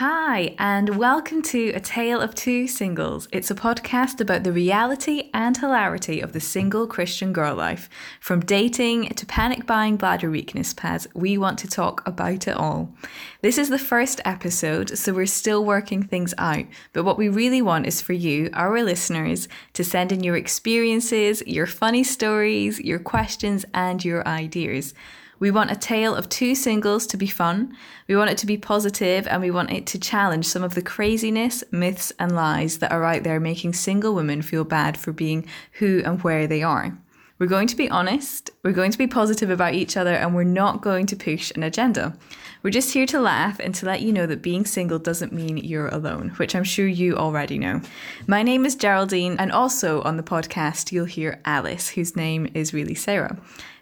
Hi, 0.00 0.54
and 0.58 0.96
welcome 0.96 1.42
to 1.42 1.72
A 1.74 1.80
Tale 1.80 2.22
of 2.22 2.34
Two 2.34 2.66
Singles. 2.66 3.28
It's 3.32 3.50
a 3.50 3.54
podcast 3.54 4.18
about 4.18 4.44
the 4.44 4.50
reality 4.50 5.28
and 5.34 5.54
hilarity 5.54 6.22
of 6.22 6.32
the 6.32 6.40
single 6.40 6.86
Christian 6.86 7.34
girl 7.34 7.54
life. 7.54 7.90
From 8.18 8.40
dating 8.40 9.10
to 9.10 9.26
panic 9.26 9.66
buying 9.66 9.98
bladder 9.98 10.30
weakness 10.30 10.72
pads, 10.72 11.06
we 11.12 11.36
want 11.36 11.58
to 11.58 11.68
talk 11.68 12.02
about 12.08 12.48
it 12.48 12.56
all. 12.56 12.94
This 13.42 13.58
is 13.58 13.68
the 13.68 13.78
first 13.78 14.22
episode, 14.24 14.96
so 14.96 15.12
we're 15.12 15.26
still 15.26 15.66
working 15.66 16.02
things 16.02 16.32
out. 16.38 16.64
But 16.94 17.04
what 17.04 17.18
we 17.18 17.28
really 17.28 17.60
want 17.60 17.86
is 17.86 18.00
for 18.00 18.14
you, 18.14 18.48
our 18.54 18.82
listeners, 18.82 19.48
to 19.74 19.84
send 19.84 20.12
in 20.12 20.24
your 20.24 20.38
experiences, 20.38 21.42
your 21.46 21.66
funny 21.66 22.04
stories, 22.04 22.80
your 22.80 23.00
questions, 23.00 23.66
and 23.74 24.02
your 24.02 24.26
ideas. 24.26 24.94
We 25.40 25.50
want 25.50 25.70
a 25.70 25.76
tale 25.76 26.14
of 26.14 26.28
two 26.28 26.54
singles 26.54 27.06
to 27.06 27.16
be 27.16 27.26
fun. 27.26 27.74
We 28.06 28.14
want 28.14 28.30
it 28.30 28.36
to 28.38 28.46
be 28.46 28.58
positive 28.58 29.26
and 29.26 29.40
we 29.40 29.50
want 29.50 29.72
it 29.72 29.86
to 29.86 29.98
challenge 29.98 30.44
some 30.44 30.62
of 30.62 30.74
the 30.74 30.82
craziness, 30.82 31.64
myths, 31.70 32.12
and 32.18 32.36
lies 32.36 32.76
that 32.78 32.92
are 32.92 33.04
out 33.04 33.22
there 33.22 33.40
making 33.40 33.72
single 33.72 34.14
women 34.14 34.42
feel 34.42 34.64
bad 34.64 34.98
for 34.98 35.12
being 35.12 35.46
who 35.78 36.02
and 36.04 36.22
where 36.22 36.46
they 36.46 36.62
are. 36.62 36.98
We're 37.38 37.46
going 37.46 37.68
to 37.68 37.76
be 37.76 37.88
honest, 37.88 38.50
we're 38.62 38.72
going 38.72 38.92
to 38.92 38.98
be 38.98 39.06
positive 39.06 39.48
about 39.48 39.72
each 39.72 39.96
other, 39.96 40.12
and 40.12 40.34
we're 40.34 40.44
not 40.44 40.82
going 40.82 41.06
to 41.06 41.16
push 41.16 41.50
an 41.52 41.62
agenda. 41.62 42.14
We're 42.62 42.68
just 42.68 42.92
here 42.92 43.06
to 43.06 43.18
laugh 43.18 43.58
and 43.60 43.74
to 43.76 43.86
let 43.86 44.02
you 44.02 44.12
know 44.12 44.26
that 44.26 44.42
being 44.42 44.66
single 44.66 44.98
doesn't 44.98 45.32
mean 45.32 45.56
you're 45.56 45.88
alone, 45.88 46.34
which 46.36 46.54
I'm 46.54 46.64
sure 46.64 46.86
you 46.86 47.16
already 47.16 47.58
know. 47.58 47.80
My 48.26 48.42
name 48.42 48.66
is 48.66 48.74
Geraldine, 48.74 49.36
and 49.38 49.50
also 49.50 50.02
on 50.02 50.18
the 50.18 50.22
podcast, 50.22 50.92
you'll 50.92 51.06
hear 51.06 51.40
Alice, 51.46 51.88
whose 51.88 52.14
name 52.14 52.46
is 52.52 52.74
really 52.74 52.94
Sarah. 52.94 53.38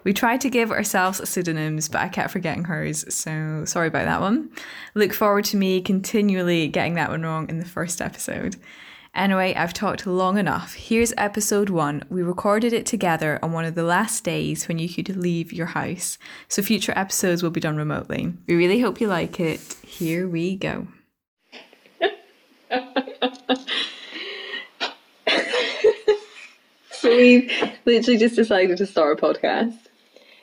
We 0.09 0.15
tried 0.15 0.41
to 0.41 0.49
give 0.49 0.71
ourselves 0.73 1.29
pseudonyms, 1.29 1.91
but 1.91 2.01
I 2.01 2.09
kept 2.09 2.31
forgetting 2.31 2.65
hers, 2.65 3.05
so 3.15 3.67
sorry 3.67 3.89
about 3.89 4.07
that 4.07 4.23
one. 4.23 4.49
Look 4.95 5.13
forward 5.13 5.45
to 5.45 5.59
me 5.59 5.83
continually 5.83 6.67
getting 6.69 6.95
that 6.95 7.11
one 7.11 7.21
wrong 7.25 7.47
in 7.51 7.59
the 7.59 7.67
first 7.67 8.01
episode. 8.01 8.57
Anyway, 9.15 9.55
I've 9.55 9.75
talked 9.75 10.07
long 10.07 10.39
enough. 10.39 10.73
Here's 10.73 11.13
episode 11.19 11.69
one. 11.69 12.05
We 12.09 12.23
recorded 12.23 12.73
it 12.73 12.87
together 12.87 13.39
on 13.43 13.53
one 13.53 13.67
of 13.67 13.75
the 13.75 13.83
last 13.83 14.25
days 14.25 14.67
when 14.67 14.79
you 14.79 14.89
could 14.89 15.15
leave 15.15 15.53
your 15.53 15.67
house, 15.67 16.17
so 16.49 16.63
future 16.63 16.95
episodes 16.97 17.43
will 17.43 17.51
be 17.51 17.61
done 17.61 17.77
remotely. 17.77 18.33
We 18.47 18.55
really 18.55 18.81
hope 18.81 19.03
you 19.03 19.09
like 19.09 19.39
it. 19.39 19.61
Here 19.83 20.27
we 20.27 20.57
go. 20.57 20.89
So 27.01 27.17
we've 27.17 27.53
literally 27.85 28.19
just 28.19 28.35
decided 28.35 28.77
to 28.79 28.87
start 28.87 29.19
a 29.19 29.23
podcast. 29.23 29.88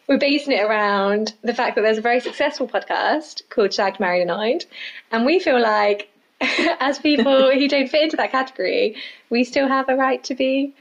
We're 0.07 0.19
basing 0.19 0.53
it 0.53 0.61
around 0.61 1.33
the 1.41 1.53
fact 1.53 1.75
that 1.75 1.81
there's 1.81 1.97
a 1.97 2.01
very 2.01 2.19
successful 2.19 2.67
podcast 2.67 3.41
called 3.49 3.73
Shagged, 3.73 3.99
Married, 3.99 4.21
Annoyed. 4.21 4.65
And 5.11 5.25
we 5.25 5.39
feel 5.39 5.59
like, 5.59 6.09
as 6.79 6.99
people 6.99 7.51
who 7.53 7.67
don't 7.67 7.89
fit 7.89 8.03
into 8.03 8.17
that 8.17 8.31
category, 8.31 8.95
we 9.29 9.43
still 9.43 9.67
have 9.67 9.89
a 9.89 9.95
right 9.95 10.23
to 10.25 10.35
be 10.35 10.73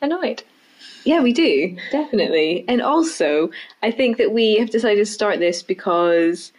annoyed. 0.00 0.42
Yeah, 1.04 1.20
we 1.20 1.32
do, 1.32 1.76
definitely. 1.90 2.64
And 2.68 2.80
also, 2.82 3.50
I 3.82 3.90
think 3.90 4.18
that 4.18 4.32
we 4.32 4.56
have 4.58 4.70
decided 4.70 4.98
to 4.98 5.06
start 5.06 5.38
this 5.38 5.62
because 5.62 6.52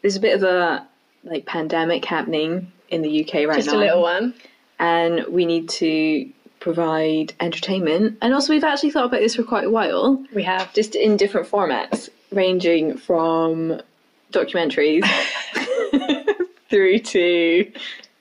there's 0.00 0.16
a 0.16 0.20
bit 0.20 0.34
of 0.34 0.42
a 0.42 0.86
like 1.24 1.46
pandemic 1.46 2.04
happening 2.04 2.72
in 2.88 3.02
the 3.02 3.24
UK 3.24 3.46
right 3.46 3.56
Just 3.56 3.66
now. 3.66 3.72
Just 3.72 3.74
a 3.74 3.78
little 3.78 4.02
one. 4.02 4.34
And 4.78 5.26
we 5.28 5.46
need 5.46 5.68
to 5.70 6.28
provide 6.62 7.34
entertainment. 7.40 8.16
And 8.22 8.32
also 8.32 8.52
we've 8.52 8.62
actually 8.62 8.92
thought 8.92 9.06
about 9.06 9.20
this 9.20 9.34
for 9.34 9.42
quite 9.42 9.64
a 9.64 9.70
while. 9.70 10.24
We 10.32 10.44
have. 10.44 10.72
Just 10.72 10.94
in 10.94 11.16
different 11.16 11.48
formats, 11.48 12.08
ranging 12.30 12.96
from 12.96 13.82
documentaries 14.32 15.04
through 16.70 17.00
to 17.00 17.72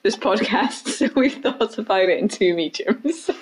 this 0.03 0.15
podcast. 0.15 0.87
So 1.01 1.09
we've 1.15 1.35
thought 1.35 1.77
about 1.77 2.09
it 2.09 2.19
in 2.19 2.27
two 2.27 2.53
mediums. 2.55 3.29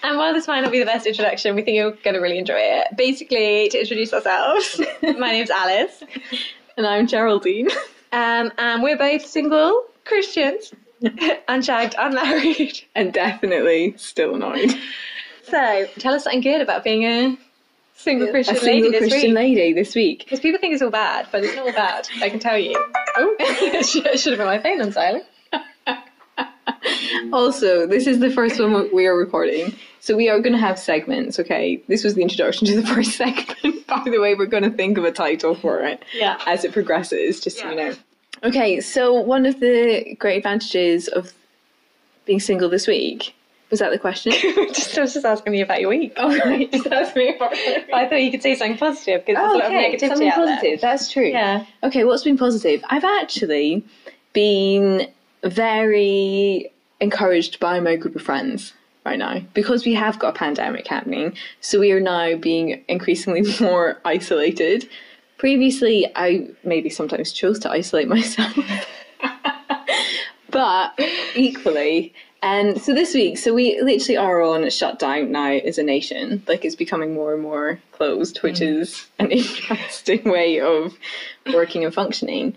And 0.00 0.16
while 0.16 0.32
this 0.32 0.46
might 0.46 0.60
not 0.60 0.70
be 0.70 0.78
the 0.78 0.86
best 0.86 1.06
introduction, 1.06 1.56
we 1.56 1.62
think 1.62 1.74
you're 1.76 1.90
going 1.90 2.14
to 2.14 2.20
really 2.20 2.38
enjoy 2.38 2.60
it. 2.60 2.86
Basically, 2.96 3.68
to 3.68 3.80
introduce 3.80 4.12
ourselves, 4.14 4.80
my 5.02 5.32
name's 5.32 5.50
Alice. 5.50 6.04
and 6.76 6.86
I'm 6.86 7.08
Geraldine. 7.08 7.68
Um, 8.12 8.52
and 8.58 8.82
we're 8.82 8.96
both 8.96 9.26
single 9.26 9.84
Christians, 10.04 10.72
unshagged, 11.48 11.94
unmarried. 11.98 12.80
And 12.94 13.12
definitely 13.12 13.94
still 13.96 14.34
annoyed. 14.34 14.74
So 15.44 15.86
tell 15.98 16.14
us 16.14 16.24
something 16.24 16.40
good 16.40 16.60
about 16.60 16.84
being 16.84 17.04
a 17.04 17.38
single 17.94 18.28
Christian 18.28 18.56
a 18.56 18.58
single 18.60 18.90
lady 18.90 18.98
this 18.98 19.10
Christian 19.10 19.30
week. 19.30 19.36
lady 19.56 19.72
this 19.72 19.94
week. 19.94 20.18
Because 20.20 20.40
people 20.40 20.60
think 20.60 20.74
it's 20.74 20.82
all 20.82 20.90
bad, 20.90 21.26
but 21.32 21.42
it's 21.44 21.54
not 21.56 21.66
all 21.66 21.72
bad. 21.72 22.08
I 22.20 22.28
can 22.28 22.38
tell 22.38 22.58
you. 22.58 22.74
Oh, 23.16 23.82
should, 23.86 24.18
should 24.20 24.32
have 24.32 24.38
put 24.38 24.46
my 24.46 24.58
phone 24.58 24.80
on 24.82 24.92
silent. 24.92 25.24
Also, 27.32 27.86
this 27.86 28.06
is 28.06 28.20
the 28.20 28.30
first 28.30 28.60
one 28.60 28.88
we 28.94 29.06
are 29.06 29.16
recording. 29.16 29.74
So 30.00 30.16
we 30.16 30.28
are 30.28 30.38
going 30.40 30.52
to 30.52 30.58
have 30.58 30.78
segments, 30.78 31.38
okay? 31.38 31.82
This 31.88 32.04
was 32.04 32.14
the 32.14 32.22
introduction 32.22 32.66
to 32.68 32.80
the 32.80 32.86
first 32.86 33.12
segment. 33.16 33.86
By 33.86 34.02
the 34.04 34.18
way, 34.18 34.34
we're 34.34 34.46
going 34.46 34.62
to 34.62 34.70
think 34.70 34.96
of 34.96 35.04
a 35.04 35.12
title 35.12 35.54
for 35.54 35.80
it 35.80 36.02
Yeah. 36.14 36.38
as 36.46 36.64
it 36.64 36.72
progresses, 36.72 37.40
just 37.40 37.58
so 37.58 37.68
you 37.70 37.74
know. 37.76 37.94
Okay, 38.42 38.80
so 38.80 39.12
one 39.14 39.46
of 39.46 39.60
the 39.60 40.14
great 40.18 40.38
advantages 40.38 41.08
of 41.08 41.32
being 42.24 42.40
single 42.40 42.68
this 42.68 42.86
week 42.86 43.34
was 43.70 43.80
that 43.80 43.90
the 43.90 43.98
question? 43.98 44.32
just, 44.72 44.96
I 44.96 45.02
was 45.02 45.12
just 45.12 45.26
asking 45.26 45.54
you 45.54 45.62
about 45.62 45.80
your 45.80 45.90
week. 45.90 46.14
oh, 46.16 46.36
right. 46.38 46.70
Just 46.72 46.86
ask 46.86 47.14
me 47.14 47.36
about. 47.36 47.52
I 47.52 48.08
thought 48.08 48.22
you 48.22 48.30
could 48.30 48.42
say 48.42 48.54
something 48.54 48.78
positive 48.78 49.24
because 49.26 49.38
there's 49.40 49.52
a 49.52 49.56
lot 49.58 49.64
oh, 49.64 49.66
of 49.66 49.72
negativity 49.72 50.04
Oh, 50.04 50.08
something 50.08 50.28
out 50.28 50.36
there. 50.36 50.46
positive. 50.46 50.80
That's 50.80 51.12
true. 51.12 51.28
Yeah. 51.28 51.66
Okay, 51.82 52.04
what's 52.04 52.24
been 52.24 52.38
positive? 52.38 52.82
I've 52.88 53.04
actually 53.04 53.84
been 54.32 55.10
very 55.44 56.72
encouraged 57.00 57.60
by 57.60 57.80
my 57.80 57.96
group 57.96 58.16
of 58.16 58.22
friends 58.22 58.72
right 59.04 59.18
now 59.18 59.40
because 59.54 59.84
we 59.84 59.94
have 59.94 60.18
got 60.18 60.30
a 60.30 60.38
pandemic 60.38 60.86
happening. 60.86 61.36
So 61.60 61.78
we 61.78 61.92
are 61.92 62.00
now 62.00 62.36
being 62.36 62.82
increasingly 62.88 63.42
more 63.60 63.98
isolated. 64.04 64.88
Previously, 65.38 66.06
I 66.16 66.48
maybe 66.64 66.90
sometimes 66.90 67.32
chose 67.32 67.58
to 67.60 67.70
isolate 67.70 68.08
myself. 68.16 68.56
but 70.50 70.98
equally, 71.34 72.12
and 72.42 72.80
so 72.80 72.94
this 72.94 73.14
week, 73.14 73.38
so 73.38 73.52
we 73.52 73.80
literally 73.80 74.16
are 74.16 74.42
on 74.42 74.68
shutdown 74.70 75.32
now 75.32 75.50
as 75.50 75.78
a 75.78 75.82
nation. 75.82 76.42
Like 76.46 76.64
it's 76.64 76.76
becoming 76.76 77.14
more 77.14 77.34
and 77.34 77.42
more 77.42 77.80
closed, 77.92 78.38
which 78.38 78.60
is 78.60 79.06
an 79.18 79.30
interesting 79.30 80.24
way 80.24 80.60
of 80.60 80.94
working 81.52 81.84
and 81.84 81.92
functioning. 81.92 82.54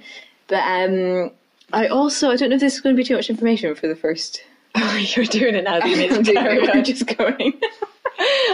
But 0.48 0.64
um, 0.64 1.32
I 1.74 1.88
also 1.88 2.30
I 2.30 2.36
don't 2.36 2.50
know 2.50 2.56
if 2.56 2.62
this 2.62 2.76
is 2.76 2.82
going 2.82 2.96
to 2.96 3.00
be 3.00 3.04
too 3.06 3.16
much 3.16 3.30
information 3.30 3.74
for 3.76 3.88
the 3.88 3.96
first. 3.96 4.44
Oh, 4.74 4.96
you're 4.96 5.26
doing 5.26 5.56
it 5.56 5.66
now. 5.66 5.80
I'm 5.84 6.24
carry 6.24 6.70
on. 6.70 6.84
just 6.86 7.06
going. 7.18 7.54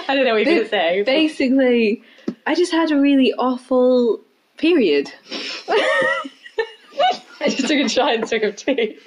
I 0.07 0.15
don't 0.15 0.25
know 0.25 0.33
what 0.33 0.43
you're 0.43 0.45
going 0.45 0.63
to 0.63 0.67
say. 0.67 1.03
Basically, 1.03 2.01
I 2.47 2.55
just 2.55 2.71
had 2.71 2.91
a 2.91 2.97
really 2.97 3.33
awful 3.33 4.21
period. 4.55 5.11
I 5.69 7.49
just 7.49 7.67
took 7.67 7.77
a 7.77 7.89
giant 7.89 8.29
swig 8.29 8.45
of 8.45 8.55
tea 8.55 8.97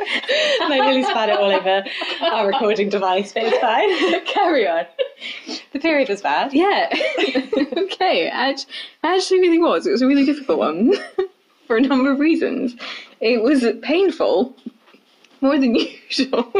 and 0.61 0.73
I 0.73 0.79
nearly 0.85 1.03
spat 1.03 1.31
it 1.31 1.39
all 1.39 1.51
over 1.51 1.83
our 2.21 2.49
recording 2.49 2.91
device, 2.91 3.33
but 3.33 3.45
it's 3.45 3.57
fine. 3.57 4.25
Carry 4.27 4.69
on. 4.69 4.85
The 5.73 5.79
period 5.79 6.11
was 6.11 6.21
bad. 6.21 6.53
Yeah. 6.53 6.93
okay. 7.79 8.29
Act- 8.29 8.67
actually, 9.03 9.41
really 9.41 9.59
was. 9.59 9.87
It 9.87 9.91
was 9.91 10.03
a 10.03 10.07
really 10.07 10.27
difficult 10.27 10.59
one 10.59 10.93
for 11.67 11.79
a 11.79 11.81
number 11.81 12.13
of 12.13 12.21
reasons. 12.21 12.77
It 13.21 13.43
was 13.43 13.65
painful, 13.81 14.55
more 15.41 15.59
than 15.59 15.77
usual, 15.77 16.53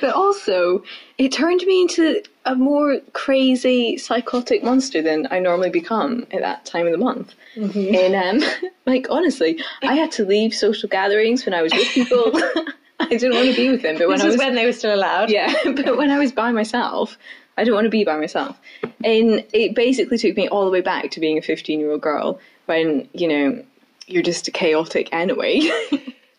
but 0.00 0.14
also 0.14 0.82
it 1.18 1.30
turned 1.30 1.60
me 1.66 1.82
into 1.82 2.22
a 2.46 2.54
more 2.54 2.98
crazy, 3.12 3.96
psychotic 3.98 4.62
monster 4.64 5.02
than 5.02 5.28
I 5.30 5.38
normally 5.38 5.70
become 5.70 6.26
at 6.30 6.40
that 6.40 6.64
time 6.64 6.86
of 6.86 6.92
the 6.92 6.98
month. 6.98 7.34
And 7.54 8.14
um, 8.42 8.48
like 8.86 9.06
honestly, 9.10 9.62
I 9.82 9.94
had 9.94 10.10
to 10.12 10.24
leave 10.24 10.54
social 10.54 10.88
gatherings 10.88 11.44
when 11.44 11.54
I 11.54 11.62
was 11.62 11.72
with 11.72 11.86
people. 11.88 12.32
I 13.00 13.06
didn't 13.08 13.34
want 13.34 13.48
to 13.48 13.56
be 13.56 13.70
with 13.70 13.82
them, 13.82 13.96
but 13.98 14.08
when 14.08 14.18
This 14.18 14.24
I 14.24 14.28
was 14.28 14.36
when 14.38 14.54
they 14.54 14.66
were 14.66 14.72
still 14.72 14.94
allowed. 14.94 15.30
yeah, 15.30 15.52
but 15.64 15.96
when 15.96 16.10
I 16.10 16.18
was 16.18 16.32
by 16.32 16.52
myself, 16.52 17.16
I 17.56 17.64
don't 17.64 17.74
want 17.74 17.86
to 17.86 17.90
be 17.90 18.04
by 18.04 18.16
myself. 18.16 18.58
And 19.04 19.44
it 19.52 19.74
basically 19.74 20.18
took 20.18 20.36
me 20.36 20.48
all 20.48 20.64
the 20.64 20.70
way 20.70 20.80
back 20.82 21.10
to 21.12 21.20
being 21.20 21.38
a 21.38 21.42
15 21.42 21.80
year 21.80 21.90
old 21.90 22.00
girl 22.02 22.38
when, 22.66 23.08
you 23.12 23.26
know, 23.28 23.64
you're 24.06 24.22
just 24.22 24.48
a 24.48 24.50
chaotic 24.50 25.08
anyway. 25.12 25.70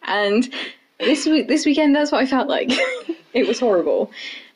and 0.04 0.54
this 1.00 1.26
week, 1.26 1.48
this 1.48 1.66
weekend, 1.66 1.96
that's 1.96 2.12
what 2.12 2.22
I 2.22 2.26
felt 2.28 2.48
like. 2.48 2.70
it 3.34 3.48
was 3.48 3.60
horrible. 3.60 4.12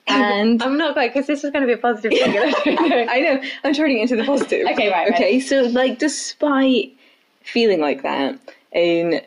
And 0.08 0.62
I'm 0.62 0.78
not 0.78 0.94
quite 0.94 1.14
because 1.14 1.28
this 1.28 1.44
is 1.44 1.52
going 1.52 1.62
to 1.62 1.68
be 1.68 1.74
a 1.74 1.78
positive 1.78 2.12
thing. 2.12 2.38
I 3.10 3.20
know, 3.20 3.42
I'm 3.64 3.74
turning 3.74 4.00
it 4.00 4.04
into 4.04 4.16
the 4.16 4.24
positive. 4.24 4.68
Okay, 4.72 4.92
right, 4.92 5.10
right. 5.10 5.14
Okay, 5.14 5.40
so 5.40 5.64
like, 5.64 6.00
despite 6.00 6.96
feeling 7.44 7.80
like 7.80 8.04
that 8.04 8.38
and 8.74 9.22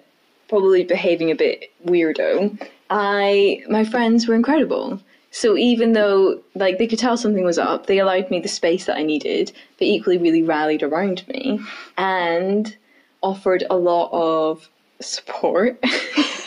probably 0.48 0.84
behaving 0.84 1.30
a 1.30 1.34
bit 1.34 1.72
weirdo, 1.84 2.60
I 2.90 3.62
my 3.68 3.84
friends 3.84 4.26
were 4.26 4.34
incredible. 4.34 5.00
So 5.30 5.56
even 5.56 5.92
though 5.92 6.40
like 6.54 6.78
they 6.78 6.86
could 6.86 6.98
tell 6.98 7.16
something 7.16 7.44
was 7.44 7.58
up, 7.58 7.86
they 7.86 7.98
allowed 7.98 8.30
me 8.30 8.40
the 8.40 8.48
space 8.48 8.86
that 8.86 8.96
I 8.96 9.02
needed, 9.02 9.52
but 9.78 9.84
equally 9.84 10.18
really 10.18 10.42
rallied 10.42 10.82
around 10.82 11.26
me 11.28 11.60
and 11.96 12.76
offered 13.22 13.64
a 13.68 13.76
lot 13.76 14.10
of 14.12 14.68
support 15.00 15.78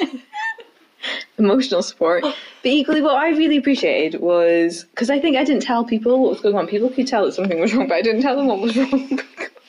emotional 1.42 1.84
support. 1.84 2.24
But 2.64 2.70
equally, 2.70 3.02
what 3.02 3.16
I 3.16 3.30
really 3.30 3.58
appreciated 3.58 4.22
was 4.22 4.84
because 4.92 5.10
I 5.10 5.20
think 5.20 5.36
I 5.36 5.44
didn't 5.44 5.64
tell 5.64 5.84
people 5.84 6.22
what 6.22 6.30
was 6.30 6.42
going 6.42 6.56
on. 6.56 6.68
People 6.68 6.92
could 6.92 7.08
tell 7.08 7.26
that 7.26 7.32
something 7.32 7.60
was 7.60 7.74
wrong, 7.74 7.88
but 7.88 7.96
I 7.96 8.04
didn't 8.04 8.22
tell 8.22 8.36
them 8.36 8.46
what 8.46 8.60
was 8.60 8.78
wrong 8.78 9.20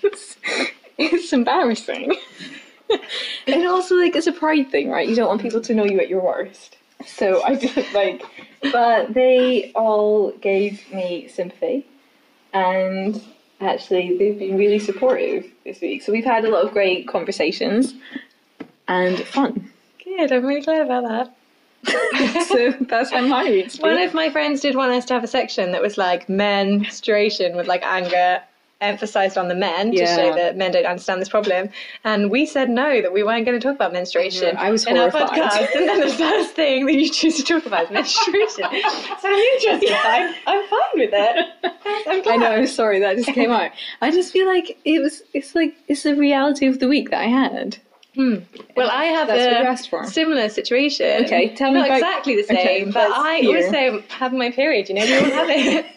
because 0.02 0.36
it's 0.98 1.32
embarrassing. 1.32 2.14
and 3.46 3.66
also, 3.66 3.94
like, 3.94 4.14
it's 4.14 4.26
a 4.26 4.32
pride 4.32 4.70
thing, 4.70 4.90
right? 4.90 5.08
You 5.08 5.14
don't 5.14 5.28
want 5.28 5.40
people 5.40 5.62
to 5.62 5.74
know 5.74 5.84
you 5.86 5.98
at 6.00 6.10
your 6.10 6.22
worst. 6.22 6.76
So 7.06 7.42
I 7.42 7.54
did 7.54 7.86
like, 7.94 8.22
but 8.70 9.14
they 9.14 9.72
all 9.74 10.32
gave 10.32 10.92
me 10.92 11.28
sympathy, 11.28 11.86
and 12.52 13.22
actually 13.60 14.16
they've 14.18 14.38
been 14.38 14.56
really 14.56 14.78
supportive 14.78 15.46
this 15.64 15.80
week. 15.80 16.02
So 16.02 16.12
we've 16.12 16.24
had 16.24 16.44
a 16.44 16.50
lot 16.50 16.64
of 16.64 16.72
great 16.72 17.08
conversations 17.08 17.94
and 18.88 19.18
fun. 19.20 19.70
Good, 20.04 20.32
I'm 20.32 20.44
really 20.44 20.60
glad 20.60 20.82
about 20.82 21.04
that. 21.08 21.36
so 22.46 22.70
that's 22.82 23.10
how 23.10 23.20
my 23.26 23.44
week's 23.44 23.78
One 23.78 23.98
of 23.98 24.14
my 24.14 24.30
friends 24.30 24.60
did 24.60 24.76
want 24.76 24.92
us 24.92 25.04
to 25.06 25.14
have 25.14 25.24
a 25.24 25.28
section 25.28 25.72
that 25.72 25.82
was 25.82 25.98
like 25.98 26.28
menstruation 26.28 27.56
with 27.56 27.66
like 27.66 27.82
anger 27.84 28.40
emphasized 28.80 29.38
on 29.38 29.46
the 29.46 29.54
men 29.54 29.92
to 29.92 29.96
Yeah. 29.98 30.16
show 30.16 30.34
that 30.34 30.56
men 30.56 30.72
don't 30.72 30.84
understand 30.86 31.20
this 31.20 31.28
problem. 31.28 31.68
And 32.02 32.32
we 32.32 32.44
said 32.46 32.68
no, 32.68 33.00
that 33.00 33.12
we 33.12 33.22
weren't 33.22 33.46
going 33.46 33.58
to 33.58 33.64
talk 33.64 33.76
about 33.76 33.92
menstruation 33.92 34.56
I 34.56 34.70
was 34.72 34.84
in 34.86 34.98
our 34.98 35.08
horrified. 35.08 35.38
podcast. 35.38 35.74
And 35.76 35.88
then 35.88 36.00
the 36.00 36.12
first 36.14 36.54
thing 36.56 36.86
that 36.86 36.94
you 36.94 37.08
choose 37.08 37.36
to 37.36 37.44
talk 37.44 37.64
about 37.64 37.84
is 37.84 37.90
menstruation. 37.90 38.64
so 38.64 39.28
I'm 39.28 39.34
interested. 39.34 39.92
I'm, 39.92 40.34
I'm 40.48 40.68
fine 40.68 40.80
with 40.94 41.10
it. 41.12 41.46
I'm 41.64 42.18
I 42.18 42.20
glad. 42.22 42.40
know. 42.40 42.50
I'm 42.50 42.66
sorry 42.66 42.98
that 42.98 43.16
just 43.16 43.28
came 43.32 43.52
out. 43.52 43.70
I 44.00 44.10
just 44.10 44.32
feel 44.32 44.46
like 44.48 44.76
it 44.84 45.00
was. 45.00 45.22
It's 45.32 45.54
like 45.54 45.76
it's 45.86 46.02
the 46.02 46.16
reality 46.16 46.66
of 46.66 46.80
the 46.80 46.88
week 46.88 47.10
that 47.10 47.20
I 47.20 47.26
had. 47.28 47.78
Hmm. 48.14 48.36
Well, 48.76 48.90
I 48.90 49.06
have 49.06 49.30
a 49.30 50.06
similar 50.06 50.48
situation. 50.48 51.24
Okay, 51.24 51.54
tell 51.54 51.72
me 51.72 51.78
Not 51.78 51.86
about- 51.86 51.98
exactly 51.98 52.36
the 52.36 52.42
same, 52.44 52.58
Okay, 52.58 52.84
but 52.90 53.10
I 53.10 53.38
hear. 53.38 53.66
also 53.66 54.02
have 54.08 54.32
my 54.32 54.50
period. 54.50 54.88
You 54.88 54.96
know, 54.96 55.04
we 55.04 55.14
all 55.14 55.24
have 55.24 55.50
it. 55.50 55.86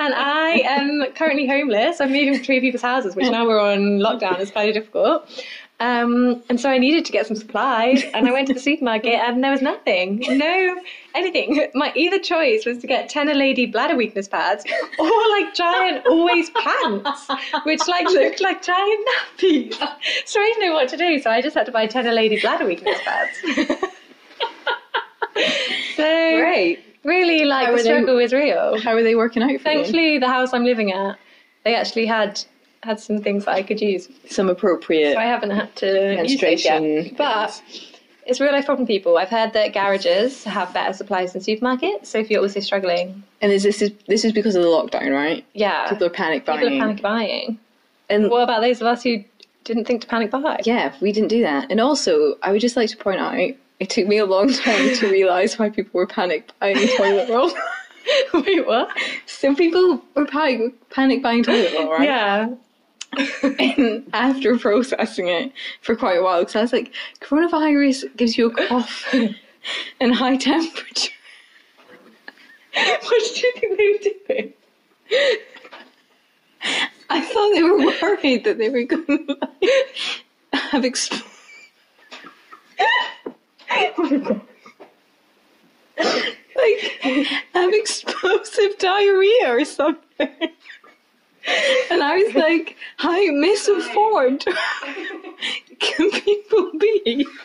And 0.00 0.14
I 0.14 0.62
am 0.64 1.12
currently 1.14 1.46
homeless. 1.46 2.00
I'm 2.00 2.10
moving 2.10 2.32
between 2.32 2.62
people's 2.62 2.80
houses, 2.80 3.14
which 3.14 3.26
oh. 3.26 3.30
now 3.30 3.46
we're 3.46 3.60
on 3.60 3.98
lockdown 3.98 4.40
is 4.40 4.50
kind 4.50 4.70
of 4.70 4.74
difficult. 4.74 5.28
Um, 5.80 6.42
and 6.50 6.60
so 6.60 6.68
I 6.68 6.76
needed 6.76 7.06
to 7.06 7.12
get 7.12 7.26
some 7.26 7.36
supplies, 7.36 8.02
and 8.12 8.28
I 8.28 8.32
went 8.32 8.48
to 8.48 8.54
the 8.54 8.60
supermarket, 8.60 9.14
and 9.14 9.42
there 9.42 9.50
was 9.50 9.62
nothing, 9.62 10.22
no 10.28 10.76
anything. 11.14 11.68
My 11.74 11.90
either 11.96 12.18
choice 12.18 12.66
was 12.66 12.76
to 12.78 12.86
get 12.86 13.10
Tena 13.10 13.34
Lady 13.34 13.64
bladder 13.64 13.96
weakness 13.96 14.28
pads, 14.28 14.62
or 14.98 15.10
like 15.30 15.54
giant 15.54 16.06
always 16.06 16.50
pants, 16.50 17.26
which 17.64 17.80
like 17.88 18.04
looked 18.10 18.42
like 18.42 18.62
giant 18.62 19.08
nappies. 19.08 19.72
So 20.26 20.38
I 20.40 20.44
didn't 20.54 20.68
know 20.68 20.74
what 20.74 20.90
to 20.90 20.98
do, 20.98 21.18
so 21.18 21.30
I 21.30 21.40
just 21.40 21.56
had 21.56 21.64
to 21.64 21.72
buy 21.72 21.86
Tena 21.86 22.12
Lady 22.14 22.38
bladder 22.38 22.66
weakness 22.66 22.98
pads. 23.02 23.30
so 25.96 26.36
Great. 26.40 26.80
really, 27.04 27.44
like 27.44 27.66
How 27.66 27.72
the 27.72 27.80
are 27.80 27.82
they- 27.82 27.84
struggle 27.84 28.16
was 28.16 28.32
real. 28.32 28.78
How 28.80 28.92
are 28.94 29.02
they 29.02 29.14
working 29.14 29.42
out 29.42 29.46
for 29.48 29.52
you? 29.52 29.58
Thankfully, 29.60 30.18
the 30.18 30.28
house 30.28 30.52
I'm 30.52 30.64
living 30.64 30.92
at, 30.92 31.18
they 31.64 31.74
actually 31.74 32.06
had 32.06 32.42
had 32.82 32.98
some 33.00 33.20
things 33.20 33.44
that 33.44 33.54
I 33.54 33.62
could 33.62 33.80
use. 33.80 34.08
Some 34.28 34.48
appropriate 34.48 35.12
So 35.14 35.18
I 35.18 35.24
haven't 35.24 35.50
had 35.50 35.74
to 35.76 36.22
use 36.26 36.40
those 36.40 36.64
yet. 36.64 37.16
But 37.16 37.62
it's 38.26 38.40
real 38.40 38.52
life 38.52 38.66
problem, 38.66 38.86
people. 38.86 39.18
I've 39.18 39.28
heard 39.28 39.52
that 39.52 39.72
garages 39.72 40.44
have 40.44 40.72
better 40.72 40.92
supplies 40.92 41.32
than 41.32 41.42
supermarkets. 41.42 42.06
So 42.06 42.18
if 42.18 42.30
you're 42.30 42.40
also 42.42 42.60
struggling, 42.60 43.22
and 43.42 43.52
is 43.52 43.62
this 43.62 43.82
is 43.82 43.92
this 44.06 44.24
is 44.24 44.32
because 44.32 44.54
of 44.56 44.62
the 44.62 44.68
lockdown, 44.68 45.12
right? 45.14 45.44
yeah, 45.54 45.88
People 45.88 46.06
are 46.06 46.10
panic 46.10 46.44
buying. 46.44 46.60
people 46.60 46.76
are 46.76 46.80
panic 46.80 47.02
buying. 47.02 47.58
And 48.08 48.28
What 48.30 48.42
about 48.42 48.60
those 48.62 48.80
of 48.80 48.86
us 48.86 49.02
who 49.02 49.24
didn't 49.64 49.84
think 49.86 50.00
to 50.02 50.06
panic 50.08 50.30
buy? 50.30 50.58
yeah, 50.64 50.94
we 51.00 51.12
didn't 51.12 51.28
do 51.28 51.42
that. 51.42 51.70
And 51.70 51.80
also, 51.80 52.36
I 52.42 52.50
would 52.50 52.60
just 52.60 52.76
like 52.76 52.88
to 52.90 52.96
point 52.96 53.20
out, 53.20 53.34
it 53.38 53.90
took 53.90 54.06
me 54.06 54.18
a 54.18 54.26
long 54.26 54.52
time 54.52 54.94
to 54.96 55.10
realise 55.10 55.58
why 55.58 55.68
people 55.70 55.92
were 55.98 56.06
panic 56.06 56.50
buying 56.60 56.76
toilet 56.96 57.28
roll. 57.28 57.52
Wait, 58.34 58.66
what? 58.66 58.88
Some 59.26 59.54
people 59.54 60.02
were 60.16 60.24
panic 60.26 60.72
panic 60.90 61.22
buying 61.22 61.42
toilet 61.42 61.72
roll, 61.78 61.90
right? 61.90 62.02
Yeah. 62.08 62.48
And 63.42 64.08
after 64.12 64.56
processing 64.58 65.28
it 65.28 65.52
for 65.82 65.96
quite 65.96 66.18
a 66.18 66.22
while, 66.22 66.40
because 66.40 66.56
I 66.56 66.62
was 66.62 66.72
like, 66.72 66.92
coronavirus 67.20 68.16
gives 68.16 68.38
you 68.38 68.46
a 68.46 68.54
cough 68.68 69.12
and 70.00 70.14
high 70.14 70.36
temperature. 70.36 71.12
what 72.74 73.22
did 73.22 73.42
you 73.42 73.52
think 73.56 73.78
they 73.78 73.88
were 73.88 74.34
doing? 74.34 74.52
I 77.10 77.20
thought 77.20 77.54
they 77.54 77.62
were 77.62 77.78
worried 77.78 78.44
that 78.44 78.58
they 78.58 78.68
were 78.68 78.84
going 78.84 79.26
to 79.26 79.36
like, 79.40 79.74
have 80.52 80.84
exp- 80.84 81.26
like 86.56 86.80
have 87.52 87.72
explosive 87.72 88.78
diarrhea 88.78 89.48
or 89.48 89.64
something. 89.64 90.28
And 91.90 92.02
I 92.02 92.16
was 92.16 92.34
like, 92.34 92.76
how 92.96 93.18
misinformed 93.32 94.44
can 95.80 96.10
people 96.10 96.70
be? 96.78 97.26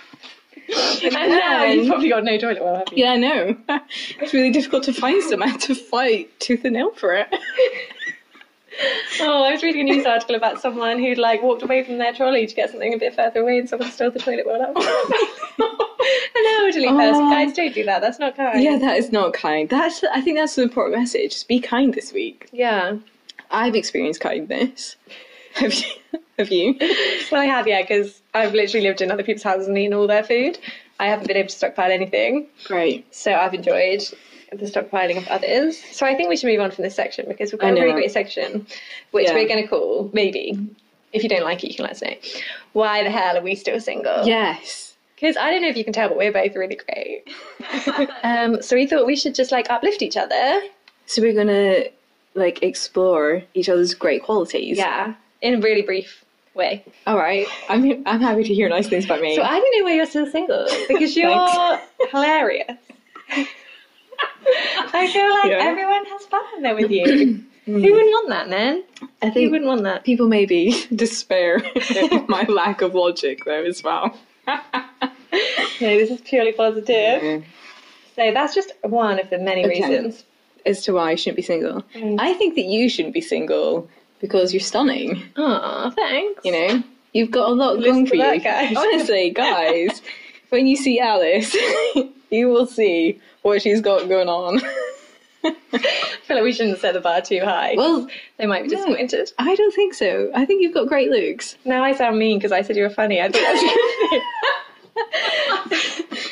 And 0.67 1.13
now 1.13 1.63
you've 1.65 1.87
probably 1.87 2.09
got 2.09 2.23
no 2.23 2.39
toilet 2.39 2.59
roll, 2.59 2.77
have 2.77 2.87
you? 2.91 3.03
Yeah, 3.03 3.11
I 3.11 3.17
know. 3.17 3.55
It's 4.19 4.33
really 4.33 4.49
difficult 4.49 4.83
to 4.85 4.93
find 4.93 5.21
some. 5.21 5.43
I 5.43 5.47
had 5.47 5.61
to 5.61 5.75
fight 5.75 6.39
tooth 6.39 6.65
and 6.65 6.73
nail 6.73 6.89
for 6.91 7.13
it. 7.13 7.27
Oh, 9.21 9.43
I 9.43 9.51
was 9.51 9.63
reading 9.63 9.81
a 9.81 9.93
news 9.93 10.05
article 10.05 10.35
about 10.35 10.59
someone 10.59 10.99
who'd 10.99 11.17
like 11.17 11.41
walked 11.43 11.61
away 11.61 11.83
from 11.83 11.97
their 11.99 12.13
trolley 12.13 12.45
to 12.47 12.55
get 12.55 12.71
something 12.71 12.93
a 12.93 12.97
bit 12.97 13.15
further 13.15 13.41
away 13.41 13.59
and 13.59 13.69
someone 13.69 13.91
stole 13.91 14.11
the 14.11 14.19
toilet 14.19 14.45
roll 14.45 14.61
out. 14.61 14.75
An 14.75 16.43
elderly 16.59 16.87
person. 16.87 17.21
Oh. 17.25 17.29
Guys, 17.29 17.53
don't 17.53 17.73
do 17.73 17.83
that. 17.85 18.01
That's 18.01 18.19
not 18.19 18.35
kind. 18.35 18.61
Yeah, 18.61 18.77
that 18.79 18.97
is 18.97 19.11
not 19.11 19.33
kind. 19.33 19.69
That's 19.69 20.03
I 20.03 20.19
think 20.21 20.37
that's 20.37 20.57
an 20.57 20.63
important 20.65 20.97
message. 20.99 21.31
Just 21.31 21.47
be 21.47 21.59
kind 21.59 21.93
this 21.93 22.11
week. 22.11 22.49
Yeah. 22.51 22.97
I've 23.55 23.75
experienced 23.75 24.19
kindness. 24.21 24.95
Have 25.55 25.73
you? 25.73 25.85
Have 26.37 26.51
you? 26.51 26.75
Well, 27.31 27.39
I 27.41 27.45
have, 27.45 27.65
yeah, 27.65 27.81
because 27.81 28.21
I've 28.33 28.53
literally 28.53 28.85
lived 28.85 28.99
in 29.01 29.09
other 29.09 29.23
people's 29.23 29.43
houses 29.43 29.69
and 29.69 29.77
eaten 29.77 29.93
all 29.93 30.05
their 30.05 30.21
food. 30.23 30.59
I 30.99 31.07
haven't 31.07 31.27
been 31.27 31.37
able 31.37 31.47
to 31.47 31.55
stockpile 31.55 31.89
anything, 31.93 32.47
Great. 32.65 33.13
so 33.15 33.33
I've 33.33 33.53
enjoyed 33.53 34.01
the 34.51 34.65
stockpiling 34.65 35.15
of 35.17 35.25
others. 35.29 35.81
So 35.93 36.05
I 36.05 36.13
think 36.15 36.27
we 36.27 36.35
should 36.35 36.47
move 36.47 36.59
on 36.59 36.71
from 36.71 36.83
this 36.83 36.93
section 36.95 37.25
because 37.29 37.53
we've 37.53 37.59
got 37.61 37.71
a 37.71 37.73
really 37.81 37.93
great 37.93 38.11
section, 38.11 38.67
which 39.11 39.27
Yeah. 39.27 39.33
we're 39.33 39.47
going 39.47 39.63
to 39.63 39.67
call, 39.69 40.09
maybe, 40.13 40.59
if 41.13 41.23
you 41.23 41.29
don't 41.29 41.43
like 41.43 41.63
it, 41.63 41.69
you 41.69 41.75
can 41.75 41.83
let 41.83 41.93
us 41.93 42.01
know. 42.01 42.15
Why 42.73 43.03
the 43.03 43.09
hell 43.09 43.37
are 43.37 43.41
we 43.41 43.55
still 43.55 43.79
single? 43.79 44.27
Yes. 44.27 44.95
Because 45.15 45.37
I 45.37 45.51
don't 45.51 45.61
know 45.61 45.69
if 45.69 45.77
you 45.77 45.85
can 45.85 45.93
tell, 45.93 46.09
but 46.09 46.17
we're 46.17 46.33
both 46.33 46.53
really 46.57 46.75
great. 46.75 47.23
um, 48.23 48.61
so 48.61 48.75
we 48.75 48.87
thought 48.87 49.05
we 49.05 49.15
should 49.15 49.35
just 49.35 49.53
like 49.53 49.69
uplift 49.69 50.01
each 50.01 50.17
other. 50.17 50.59
So 51.05 51.21
we're 51.21 51.33
gonna 51.33 51.85
like 52.35 52.61
explore 52.63 53.43
each 53.53 53.69
other's 53.69 53.93
great 53.93 54.23
qualities. 54.23 54.77
Yeah. 54.77 55.15
In 55.41 55.55
a 55.55 55.59
really 55.59 55.81
brief 55.81 56.23
way. 56.53 56.83
All 57.07 57.17
right. 57.17 57.47
I'm 57.69 58.03
I'm 58.05 58.21
happy 58.21 58.43
to 58.43 58.53
hear 58.53 58.69
nice 58.69 58.87
things 58.87 59.05
about 59.05 59.21
me. 59.21 59.35
So 59.35 59.41
I 59.41 59.59
don't 59.59 59.79
know 59.79 59.85
why 59.85 59.95
you're 59.95 60.05
still 60.05 60.29
single 60.29 60.67
because 60.87 61.15
you're 61.17 61.79
hilarious. 62.11 62.77
I 64.93 65.07
feel 65.11 65.29
like 65.29 65.51
Yeah. 65.51 65.69
everyone 65.69 66.05
has 66.05 66.25
fun 66.27 66.61
there 66.61 66.75
with 66.75 66.91
you. 66.97 67.03
Mm. 67.67 67.81
Who 67.81 67.91
wouldn't 67.93 68.11
want 68.11 68.29
that, 68.29 68.47
man? 68.49 68.83
I 69.21 69.27
Who 69.27 69.31
think 69.33 69.51
wouldn't 69.51 69.67
want 69.67 69.83
that? 69.83 70.03
people 70.03 70.27
maybe 70.27 70.85
despair 70.95 71.63
my 72.27 72.43
lack 72.47 72.81
of 72.81 72.93
logic 72.93 73.43
though 73.45 73.63
as 73.63 73.83
well. 73.83 74.15
No, 74.47 75.97
this 75.97 76.11
is 76.11 76.21
purely 76.21 76.51
positive. 76.53 77.43
So 78.15 78.31
that's 78.31 78.53
just 78.55 78.71
one 78.83 79.19
of 79.19 79.29
the 79.29 79.39
many 79.39 79.65
Okay. 79.65 79.81
reasons. 79.81 80.23
As 80.65 80.81
to 80.83 80.93
why 80.93 81.11
I 81.11 81.15
shouldn't 81.15 81.35
be 81.35 81.41
single. 81.43 81.83
Mm. 81.93 82.19
I 82.19 82.33
think 82.33 82.55
that 82.55 82.65
you 82.65 82.89
shouldn't 82.89 83.13
be 83.13 83.21
single 83.21 83.87
because 84.19 84.53
you're 84.53 84.61
stunning. 84.61 85.21
Aw, 85.37 85.91
thanks. 85.91 86.43
You 86.43 86.51
know, 86.51 86.83
you've 87.13 87.31
got 87.31 87.49
a 87.49 87.53
lot 87.53 87.77
Listen 87.77 88.05
going 88.05 88.07
for 88.07 88.15
you. 88.15 88.39
guys. 88.39 88.75
Honestly, 88.77 89.29
guys, 89.29 90.01
when 90.49 90.65
you 90.65 90.75
see 90.75 90.99
Alice, 90.99 91.55
you 92.31 92.47
will 92.49 92.65
see 92.65 93.19
what 93.43 93.61
she's 93.61 93.81
got 93.81 94.09
going 94.09 94.27
on. 94.29 94.61
I 95.43 95.51
feel 96.23 96.37
like 96.37 96.43
we 96.43 96.53
shouldn't 96.53 96.79
set 96.79 96.93
the 96.95 96.99
bar 97.01 97.21
too 97.21 97.41
high. 97.43 97.75
well, 97.77 98.07
they 98.37 98.47
might 98.47 98.63
be 98.63 98.69
no. 98.69 98.77
disappointed. 98.77 99.31
I 99.37 99.53
don't 99.53 99.75
think 99.75 99.93
so. 99.93 100.31
I 100.33 100.43
think 100.45 100.63
you've 100.63 100.73
got 100.73 100.87
great 100.87 101.11
looks. 101.11 101.55
Now 101.65 101.83
I 101.83 101.93
sound 101.93 102.17
mean 102.17 102.39
because 102.39 102.51
I 102.51 102.63
said 102.63 102.75
you 102.75 102.81
were 102.83 102.89
funny. 102.89 103.21
I 103.21 103.29
think 103.29 103.45
that's 103.45 103.61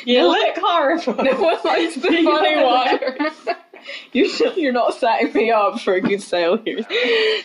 You 0.04 0.26
look 0.26 0.56
horrible. 0.58 1.14
Well, 1.16 1.60
that's 1.62 1.94
the 1.94 2.00
funny 2.00 2.62
one. 2.62 3.56
You're, 4.12 4.26
you're 4.56 4.72
not 4.72 4.94
setting 4.94 5.32
me 5.32 5.50
up 5.50 5.80
for 5.80 5.94
a 5.94 6.00
good 6.00 6.22
sale 6.22 6.56
here. 6.58 6.78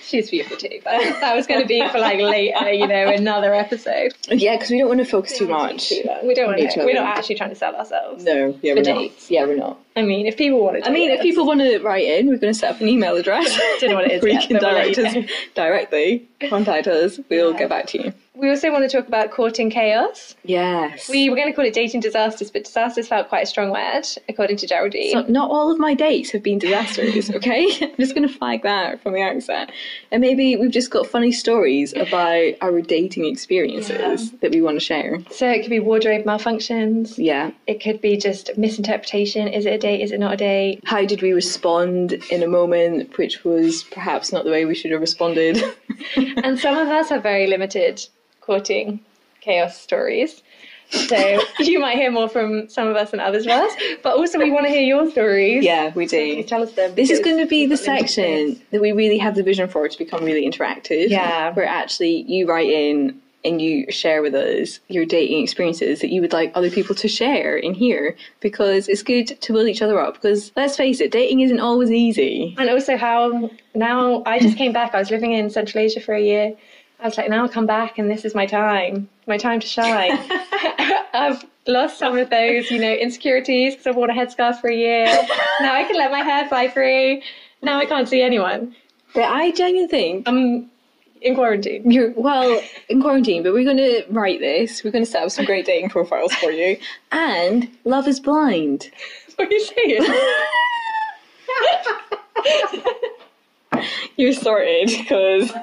She's 0.04 0.30
beautiful 0.30 0.58
too, 0.58 0.80
but 0.84 1.00
that 1.20 1.36
was 1.36 1.48
going 1.48 1.62
to 1.62 1.68
be 1.68 1.88
for 1.90 2.00
like 2.00 2.20
later, 2.20 2.72
you 2.72 2.88
know, 2.88 3.08
another 3.10 3.54
episode. 3.54 4.14
Yeah, 4.30 4.56
because 4.56 4.70
we 4.70 4.78
don't 4.78 4.88
want 4.88 5.00
to 5.00 5.06
focus 5.06 5.38
too 5.38 5.48
much. 5.48 5.92
We 6.24 6.34
don't 6.34 6.48
want 6.48 6.72
to. 6.72 6.80
We're 6.86 6.94
not 6.94 7.18
actually 7.18 7.36
trying 7.36 7.50
to 7.50 7.56
sell 7.56 7.76
ourselves. 7.76 8.24
No, 8.24 8.58
yeah, 8.62 8.74
we're 8.76 8.82
not. 8.84 9.30
Yeah, 9.32 9.46
we're 9.46 9.56
not. 9.58 9.80
I 9.96 10.04
mean, 10.04 10.28
if 10.28 10.38
people 10.38 10.64
want 10.64 10.82
to 10.84 10.90
I 10.90 10.94
mean, 10.94 11.12
if 11.12 11.22
people 11.22 11.46
want 11.46 11.60
to 11.60 11.80
write 11.80 12.06
in, 12.06 12.28
we're 12.28 12.38
going 12.38 12.54
to 12.54 12.58
set 12.60 12.76
up 12.76 12.82
an 12.82 12.88
email 12.88 13.18
address. 13.18 13.60
Don't 13.82 13.90
know 13.90 13.96
what 13.96 14.06
it 14.06 14.12
is 14.14 14.22
where 14.24 14.32
yet, 14.32 14.48
can 14.48 14.58
we'll 14.62 14.72
direct 14.72 14.98
us 14.98 15.30
directly. 15.56 16.28
Contact 16.50 16.88
us. 16.88 17.20
We'll 17.30 17.52
Yeah. 17.52 17.58
get 17.60 17.70
back 17.70 17.88
to 17.88 18.04
you. 18.04 18.14
We 18.40 18.50
also 18.50 18.72
want 18.72 18.90
to 18.90 18.98
talk 18.98 19.08
about 19.08 19.32
courting 19.32 19.70
chaos. 19.70 20.36
Yes. 20.44 21.10
We 21.10 21.30
were 21.30 21.36
going 21.36 21.50
to 21.50 21.54
call 21.54 21.66
it 21.66 21.74
dating 21.74 22.00
disasters, 22.00 22.50
but 22.50 22.64
disasters 22.64 23.08
felt 23.08 23.28
quite 23.28 23.44
a 23.44 23.46
strong 23.46 23.72
word, 23.72 24.08
according 24.30 24.58
to 24.58 24.68
Geraldine. 24.68 25.12
So 25.12 25.22
not 25.24 25.52
all 25.52 25.72
of 25.72 25.78
my 25.78 25.94
dates 25.94 26.32
have 26.32 26.42
been 26.42 26.58
disasters, 26.58 27.30
okay? 27.36 27.68
I'm 27.82 27.96
just 27.98 28.16
going 28.16 28.28
to 28.28 28.34
flag 28.34 28.64
that 28.64 29.02
from 29.02 29.14
the 29.14 29.22
outset. 29.22 29.72
And 30.12 30.22
maybe 30.22 30.56
we've 30.56 30.72
just 30.72 30.90
got 30.90 31.06
funny 31.06 31.32
stories 31.32 31.94
about 31.94 32.54
our 32.62 32.82
dating 32.82 33.26
experiences 33.26 34.32
that 34.40 34.52
we 34.52 34.62
want 34.62 34.78
to 34.78 34.86
share. 34.86 35.20
So 35.32 35.50
it 35.50 35.62
could 35.62 35.70
be 35.70 35.80
wardrobe 35.80 36.24
malfunctions. 36.26 37.16
Yeah. 37.18 37.52
It 37.68 37.82
could 37.82 38.02
be 38.02 38.16
just 38.16 38.58
misinterpretation. 38.58 39.48
Is 39.48 39.66
it 39.66 39.74
a 39.74 39.78
date? 39.78 40.02
Is 40.02 40.12
it 40.12 40.20
not 40.20 40.34
a 40.34 40.38
date? 40.38 40.82
How 40.86 41.06
did 41.06 41.22
we 41.22 41.34
respond 41.34 42.14
in 42.32 42.42
a 42.44 42.48
moment 42.48 43.18
which 43.18 43.44
was 43.44 43.84
perhaps 43.84 44.32
not 44.32 44.46
the 44.46 44.52
way 44.52 44.66
we 44.66 44.76
should 44.76 44.92
have 44.92 45.02
responded? 45.02 45.62
and 46.16 46.58
some 46.58 46.78
of 46.78 46.88
us 46.88 47.10
have 47.10 47.22
very 47.22 47.48
limited 47.48 48.06
courting 48.50 49.00
chaos 49.42 49.80
stories. 49.80 50.42
So 50.90 51.40
you 51.60 51.80
might 51.80 51.98
hear 51.98 52.10
more 52.10 52.28
from 52.28 52.68
some 52.68 52.88
of 52.88 52.96
us 52.96 53.12
and 53.12 53.22
others 53.22 53.46
of 53.46 53.52
us. 53.52 53.72
But 54.02 54.18
also 54.18 54.40
we 54.40 54.50
want 54.50 54.66
to 54.66 54.72
hear 54.72 54.82
your 54.82 55.08
stories. 55.12 55.64
yeah, 55.64 55.94
we 55.94 56.08
do. 56.08 56.42
tell 56.42 56.64
us 56.64 56.74
them. 56.74 56.96
This 56.96 57.12
is 57.12 57.20
going 57.20 57.38
to 57.38 57.46
be 57.46 57.68
the 57.68 57.76
we've 57.76 57.86
got 57.86 57.94
limited 57.94 58.10
section 58.10 58.62
that 58.72 58.82
we 58.82 58.92
really 58.92 59.20
have 59.20 59.36
the 59.36 59.44
vision 59.44 59.68
for 59.68 59.88
to 59.88 59.98
become 60.00 60.24
really 60.24 60.50
interactive. 60.50 61.10
Yeah. 61.10 61.54
Where 61.54 61.68
actually 61.68 62.24
you 62.24 62.48
write 62.48 62.72
in 62.72 63.22
and 63.46 63.62
you 63.62 63.90
share 63.92 64.24
with 64.24 64.34
us 64.34 64.80
your 64.88 65.06
dating 65.06 65.44
experiences 65.44 66.02
that 66.02 66.10
you 66.10 66.22
would 66.22 66.34
like 66.34 66.52
other 66.56 66.72
people 66.72 66.96
to 66.96 67.08
share 67.08 67.56
in 67.56 67.76
here 67.76 68.16
because 68.40 68.90
it's 68.90 69.04
good 69.04 69.28
to 69.28 69.54
build 69.54 69.68
each 69.68 69.84
other 69.84 70.00
up. 70.00 70.16
Because 70.16 70.52
let's 70.56 70.76
face 70.76 71.00
it, 71.00 71.12
dating 71.12 71.42
isn't 71.42 71.60
always 71.60 71.92
easy. 71.92 72.56
And 72.58 72.68
also 72.68 72.98
how 72.98 73.52
now 73.76 74.24
I 74.26 74.40
just 74.40 74.58
came 74.58 74.74
back. 74.74 74.96
I 74.96 75.00
was 75.00 75.12
living 75.12 75.34
in 75.34 75.52
Central 75.52 75.84
Asia 75.84 76.02
for 76.02 76.16
a 76.16 76.22
year. 76.22 76.56
I 77.02 77.06
was 77.06 77.18
like, 77.18 77.30
now 77.30 77.44
I'll 77.44 77.50
come 77.50 77.66
back 77.66 77.98
and 77.98 78.12
this 78.12 78.26
is 78.26 78.36
my 78.36 78.46
time, 78.46 79.08
my 79.26 79.38
time 79.38 79.60
to 79.60 79.68
shine. 79.68 80.12
I've 81.14 81.46
lost 81.68 81.98
some 81.98 82.18
of 82.18 82.30
those, 82.30 82.70
you 82.70 82.80
know, 82.80 82.92
insecurities 82.92 83.74
because 83.74 83.88
I've 83.88 83.96
worn 83.96 84.10
a 84.10 84.14
headscarf 84.14 84.60
for 84.60 84.70
a 84.70 84.76
year. 84.76 85.06
now 85.62 85.74
I 85.76 85.84
can 85.86 85.96
let 85.96 86.12
my 86.12 86.20
hair 86.20 86.48
fly 86.48 86.68
free. 86.68 87.24
Now 87.62 87.80
I 87.80 87.86
can't 87.86 88.08
see 88.08 88.22
anyone. 88.22 88.76
But 89.14 89.24
I 89.24 89.52
genuinely 89.52 89.88
think 89.88 90.28
I'm 90.28 90.70
in 91.22 91.36
quarantine. 91.36 91.90
you're 91.90 92.12
well 92.12 92.62
in 92.88 93.02
quarantine, 93.02 93.44
but 93.44 93.54
we're 93.54 93.64
going 93.64 93.78
to 93.78 94.04
write 94.10 94.40
this. 94.40 94.84
We're 94.84 94.92
going 94.92 95.04
to 95.04 95.10
set 95.10 95.24
up 95.24 95.32
some 95.32 95.46
great 95.46 95.66
dating 95.66 95.90
profiles 95.90 96.34
for 96.34 96.52
you. 96.52 96.78
And 97.12 97.70
Love 97.86 98.08
is 98.08 98.20
Blind. 98.20 98.92
What 99.36 99.48
are 99.48 99.54
you 99.54 99.64
saying? 99.64 100.06
You're 104.18 104.34
sorted 104.34 104.90
because 104.90 105.54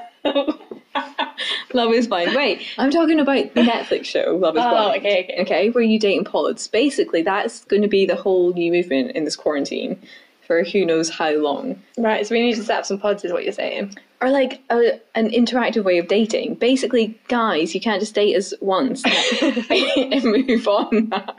Love 1.73 1.93
is 1.93 2.07
Blind. 2.07 2.35
Wait, 2.35 2.61
I'm 2.77 2.91
talking 2.91 3.19
about 3.19 3.53
the 3.53 3.61
Netflix 3.61 4.05
show 4.05 4.35
Love 4.39 4.57
is 4.57 4.63
Oh, 4.65 4.69
Blind. 4.69 4.97
okay, 5.05 5.23
okay. 5.23 5.41
Okay, 5.41 5.69
where 5.69 5.83
you 5.83 5.99
date 5.99 6.17
in 6.17 6.23
pods. 6.23 6.67
Basically, 6.67 7.21
that's 7.21 7.65
going 7.65 7.81
to 7.81 7.87
be 7.87 8.05
the 8.05 8.15
whole 8.15 8.53
new 8.53 8.71
movement 8.71 9.11
in 9.11 9.23
this 9.25 9.35
quarantine 9.35 10.01
for 10.45 10.63
who 10.63 10.85
knows 10.85 11.09
how 11.09 11.31
long. 11.33 11.81
right, 11.97 12.25
so 12.25 12.33
we 12.33 12.41
need 12.41 12.55
to 12.55 12.63
set 12.63 12.79
up 12.79 12.85
some 12.85 12.97
pods, 12.97 13.25
is 13.25 13.33
what 13.33 13.43
you're 13.43 13.51
saying. 13.51 13.93
Or 14.21 14.29
like 14.31 14.61
a, 14.69 14.99
an 15.13 15.29
interactive 15.29 15.83
way 15.83 15.97
of 15.99 16.07
dating. 16.07 16.55
Basically, 16.55 17.19
guys, 17.27 17.75
you 17.75 17.81
can't 17.81 17.99
just 17.99 18.15
date 18.15 18.33
us 18.35 18.53
once 18.61 19.03
and 19.41 20.23
move 20.23 20.67
on 20.67 21.09
now. 21.09 21.35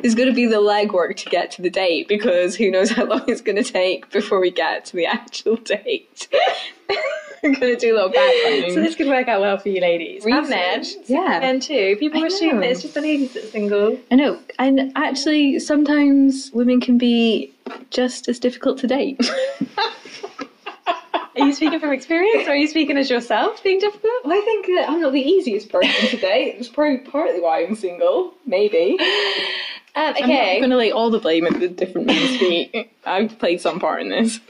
There's 0.00 0.16
going 0.16 0.28
to 0.28 0.34
be 0.34 0.46
the 0.46 0.56
legwork 0.56 1.16
to 1.18 1.30
get 1.30 1.52
to 1.52 1.62
the 1.62 1.70
date 1.70 2.08
because 2.08 2.56
who 2.56 2.70
knows 2.70 2.90
how 2.90 3.04
long 3.04 3.22
it's 3.28 3.40
going 3.40 3.62
to 3.62 3.64
take 3.64 4.10
before 4.10 4.40
we 4.40 4.50
get 4.50 4.84
to 4.86 4.96
the 4.96 5.06
actual 5.06 5.54
date. 5.56 6.26
Going 7.52 7.54
to 7.56 7.76
do 7.76 7.92
a 7.92 7.96
little 7.96 8.08
background. 8.08 8.72
So 8.72 8.80
this 8.80 8.94
could 8.94 9.08
work 9.08 9.26
out 9.26 9.40
well 9.40 9.58
for 9.58 9.68
you 9.68 9.80
ladies. 9.80 10.24
And 10.24 10.48
men. 10.48 10.78
Research. 10.78 11.02
Yeah. 11.08 11.40
Men 11.40 11.58
too. 11.58 11.96
People 11.98 12.22
assume 12.24 12.60
that 12.60 12.70
it's 12.70 12.82
just 12.82 12.94
the 12.94 13.00
ladies 13.00 13.34
that 13.34 13.42
are 13.42 13.48
single. 13.48 13.98
I 14.12 14.14
know. 14.14 14.38
And 14.60 14.92
actually, 14.94 15.58
sometimes 15.58 16.52
women 16.52 16.80
can 16.80 16.98
be 16.98 17.52
just 17.90 18.28
as 18.28 18.38
difficult 18.38 18.78
to 18.78 18.86
date. 18.86 19.20
Are 21.34 21.46
you 21.46 21.54
speaking 21.54 21.80
from 21.80 21.92
experience 21.92 22.46
or 22.46 22.50
are 22.50 22.56
you 22.56 22.68
speaking 22.68 22.98
as 22.98 23.08
yourself 23.08 23.62
being 23.62 23.78
difficult? 23.78 24.12
I 24.26 24.40
think 24.42 24.66
that 24.66 24.90
I'm 24.90 25.00
not 25.00 25.12
the 25.14 25.22
easiest 25.22 25.70
person 25.70 26.08
to 26.10 26.16
date. 26.18 26.56
It's 26.58 26.68
probably 26.68 26.98
partly 26.98 27.40
why 27.40 27.64
I'm 27.64 27.74
single. 27.74 28.34
Maybe. 28.46 28.98
Um, 29.94 30.14
I'm 30.16 30.26
not 30.26 30.28
going 30.28 30.70
to 30.70 30.76
lay 30.78 30.90
all 30.90 31.10
the 31.10 31.18
blame 31.18 31.44
at 31.44 31.60
the 31.60 31.68
different 31.68 32.06
men's 32.06 32.38
feet. 32.38 32.90
I've 33.04 33.38
played 33.38 33.60
some 33.60 33.78
part 33.78 34.00
in 34.00 34.08
this. 34.08 34.40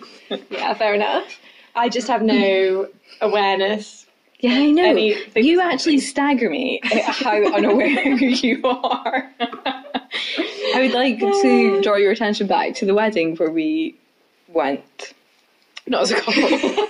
Yeah, 0.50 0.72
fair 0.74 0.94
enough. 0.94 1.36
I 1.74 1.88
just 1.88 2.08
have 2.08 2.22
no 2.22 2.88
awareness. 3.20 4.06
Yeah, 4.40 4.54
I 4.54 4.70
know. 4.70 4.84
Any- 4.90 5.16
you 5.36 5.60
actually 5.60 6.00
stagger 6.00 6.50
me 6.50 6.80
at 6.84 7.02
how 7.02 7.54
unaware 7.54 8.08
you 8.18 8.60
are. 8.64 9.30
I 10.74 10.80
would 10.80 10.92
like 10.92 11.18
to 11.20 11.78
uh. 11.78 11.82
draw 11.82 11.96
your 11.96 12.12
attention 12.12 12.46
back 12.46 12.74
to 12.76 12.86
the 12.86 12.94
wedding 12.94 13.36
where 13.36 13.50
we 13.50 13.96
went. 14.48 15.14
Not 15.86 16.02
as 16.02 16.10
a 16.12 16.20
couple. 16.20 16.42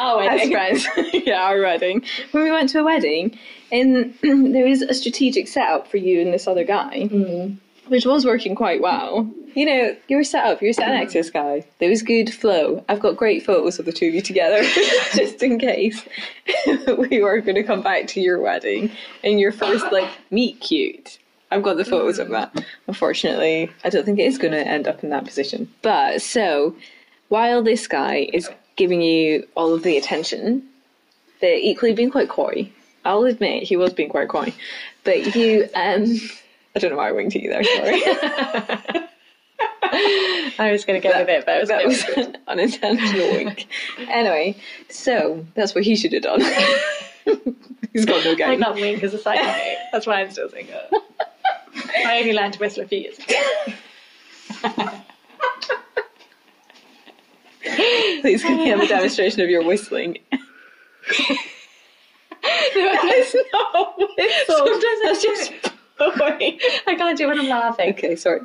Oh, 0.00 0.18
I 0.20 0.36
as 0.36 0.50
friends. 0.50 0.86
yeah, 1.26 1.42
our 1.42 1.60
wedding. 1.60 2.04
When 2.30 2.44
we 2.44 2.50
went 2.50 2.68
to 2.70 2.80
a 2.80 2.84
wedding, 2.84 3.38
and 3.72 4.14
there 4.22 4.66
is 4.66 4.82
a 4.82 4.94
strategic 4.94 5.48
setup 5.48 5.88
for 5.88 5.96
you 5.96 6.20
and 6.20 6.32
this 6.32 6.46
other 6.46 6.64
guy, 6.64 7.08
mm-hmm. 7.10 7.56
Which 7.88 8.06
was 8.06 8.24
working 8.24 8.54
quite 8.54 8.80
well. 8.80 9.28
You 9.54 9.64
know, 9.66 9.96
you 10.08 10.16
were 10.16 10.24
set 10.24 10.44
up, 10.46 10.62
you 10.62 10.68
were 10.68 10.72
sat 10.72 10.88
next 10.88 11.12
to 11.12 11.18
this 11.18 11.30
guy. 11.30 11.64
There 11.78 11.88
was 11.88 12.02
good 12.02 12.32
flow. 12.32 12.84
I've 12.88 13.00
got 13.00 13.16
great 13.16 13.44
photos 13.44 13.78
of 13.78 13.86
the 13.86 13.92
two 13.92 14.08
of 14.08 14.14
you 14.14 14.22
together, 14.22 14.62
just 15.14 15.42
in 15.42 15.58
case 15.58 16.02
we 17.10 17.20
were 17.22 17.40
going 17.40 17.56
to 17.56 17.62
come 17.62 17.82
back 17.82 18.06
to 18.08 18.20
your 18.20 18.40
wedding 18.40 18.90
and 19.24 19.40
your 19.40 19.52
first, 19.52 19.90
like, 19.90 20.10
meet 20.30 20.60
cute. 20.60 21.18
I've 21.50 21.62
got 21.62 21.76
the 21.76 21.84
photos 21.84 22.18
of 22.18 22.28
that. 22.30 22.64
Unfortunately, 22.86 23.70
I 23.82 23.88
don't 23.88 24.04
think 24.04 24.18
it 24.18 24.26
is 24.26 24.38
going 24.38 24.52
to 24.52 24.66
end 24.66 24.86
up 24.86 25.02
in 25.02 25.10
that 25.10 25.24
position. 25.24 25.72
But 25.82 26.20
so, 26.20 26.76
while 27.28 27.62
this 27.62 27.86
guy 27.86 28.28
is 28.32 28.50
giving 28.76 29.00
you 29.00 29.46
all 29.54 29.74
of 29.74 29.82
the 29.82 29.96
attention, 29.96 30.68
they're 31.40 31.58
equally 31.58 31.94
being 31.94 32.10
quite 32.10 32.28
coy. 32.28 32.70
I'll 33.04 33.24
admit 33.24 33.62
he 33.62 33.76
was 33.76 33.94
being 33.94 34.10
quite 34.10 34.28
coy, 34.28 34.52
but 35.04 35.34
you, 35.34 35.68
um, 35.74 36.20
I 36.78 36.80
don't 36.80 36.90
know 36.92 36.96
why 36.98 37.08
I 37.08 37.12
winked 37.12 37.34
at 37.34 37.42
you 37.42 37.50
there. 37.50 37.64
Sorry, 37.64 38.00
I 40.60 40.70
was 40.70 40.84
going 40.84 41.00
to 41.02 41.08
go 41.08 41.18
with 41.18 41.28
it, 41.28 41.44
but 41.44 41.56
it 41.56 41.60
was 41.60 41.68
that 41.70 41.84
was 41.84 42.04
an 42.16 42.36
unintentional 42.46 43.32
wink. 43.32 43.66
Anyway, 44.08 44.54
so 44.88 45.44
that's 45.54 45.74
what 45.74 45.82
he 45.82 45.96
should 45.96 46.12
have 46.12 46.22
done. 46.22 46.40
He's 47.92 48.04
got 48.04 48.24
no 48.24 48.30
I 48.30 48.34
game. 48.36 48.60
can't 48.60 48.76
wink 48.76 49.02
as 49.02 49.12
a 49.12 49.18
side 49.18 49.40
note. 49.44 49.76
That's 49.90 50.06
why 50.06 50.20
I'm 50.20 50.30
still 50.30 50.48
single. 50.50 50.78
I 52.06 52.20
only 52.20 52.32
learned 52.32 52.52
to 52.52 52.60
whistle 52.60 52.84
a 52.84 52.86
few 52.86 53.00
years 53.00 53.18
ago. 53.18 53.34
Please, 58.20 58.42
can 58.44 58.58
we 58.58 58.68
have 58.68 58.78
a 58.80 58.86
demonstration 58.86 59.40
of 59.40 59.50
your 59.50 59.64
whistling? 59.64 60.18
It's 62.40 63.34
not 63.52 63.98
whistle. 63.98 64.56
Sometimes 64.56 65.00
That's 65.02 65.22
just 65.22 65.52
I 66.00 66.94
can't 66.96 67.18
do 67.18 67.24
it 67.24 67.28
when 67.28 67.40
I'm 67.40 67.48
laughing. 67.48 67.90
Okay, 67.90 68.16
sorry. 68.16 68.40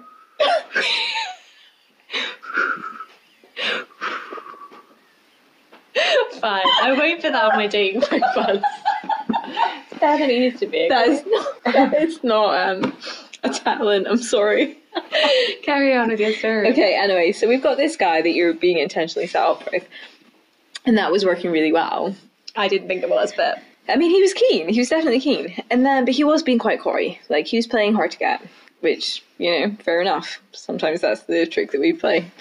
Fine. 6.39 6.63
I 6.81 6.95
won't 6.97 7.21
put 7.21 7.31
that 7.31 7.51
on 7.51 7.57
my 7.57 7.67
dating 7.67 8.01
profile. 8.09 8.61
it's 9.29 9.99
better 9.99 10.19
than 10.19 10.29
it 10.29 10.41
used 10.41 10.59
to 10.59 10.67
be. 10.67 10.87
That 10.89 11.07
is 11.07 11.23
not. 11.25 11.63
That 11.65 12.01
is 12.01 12.23
not 12.23 12.69
um, 12.83 12.97
a 13.43 13.49
talent. 13.49 14.07
I'm 14.09 14.17
sorry. 14.17 14.77
Carry 15.63 15.95
on 15.95 16.09
with 16.09 16.19
your 16.19 16.33
story. 16.33 16.71
Okay. 16.71 16.95
Anyway, 16.95 17.31
so 17.31 17.47
we've 17.47 17.63
got 17.63 17.77
this 17.77 17.95
guy 17.95 18.21
that 18.21 18.31
you're 18.31 18.53
being 18.53 18.77
intentionally 18.77 19.27
set 19.27 19.43
up 19.43 19.71
with, 19.71 19.87
and 20.85 20.97
that 20.97 21.11
was 21.11 21.23
working 21.23 21.51
really 21.51 21.71
well. 21.71 22.15
I 22.55 22.67
didn't 22.67 22.87
think 22.87 23.03
it 23.03 23.09
was, 23.09 23.33
but 23.35 23.59
I 23.89 23.97
mean, 23.97 24.11
he 24.11 24.21
was 24.21 24.33
keen. 24.33 24.69
He 24.69 24.79
was 24.79 24.89
definitely 24.89 25.19
keen, 25.19 25.61
and 25.69 25.85
then 25.85 26.05
but 26.05 26.13
he 26.13 26.23
was 26.23 26.41
being 26.41 26.59
quite 26.59 26.79
coy. 26.79 27.19
Like 27.29 27.47
he 27.47 27.57
was 27.57 27.67
playing 27.67 27.93
hard 27.95 28.11
to 28.11 28.17
get, 28.17 28.41
which 28.79 29.23
you 29.37 29.51
know, 29.51 29.75
fair 29.83 30.01
enough. 30.01 30.41
Sometimes 30.53 31.01
that's 31.01 31.23
the 31.23 31.45
trick 31.45 31.71
that 31.71 31.81
we 31.81 31.93
play. 31.93 32.31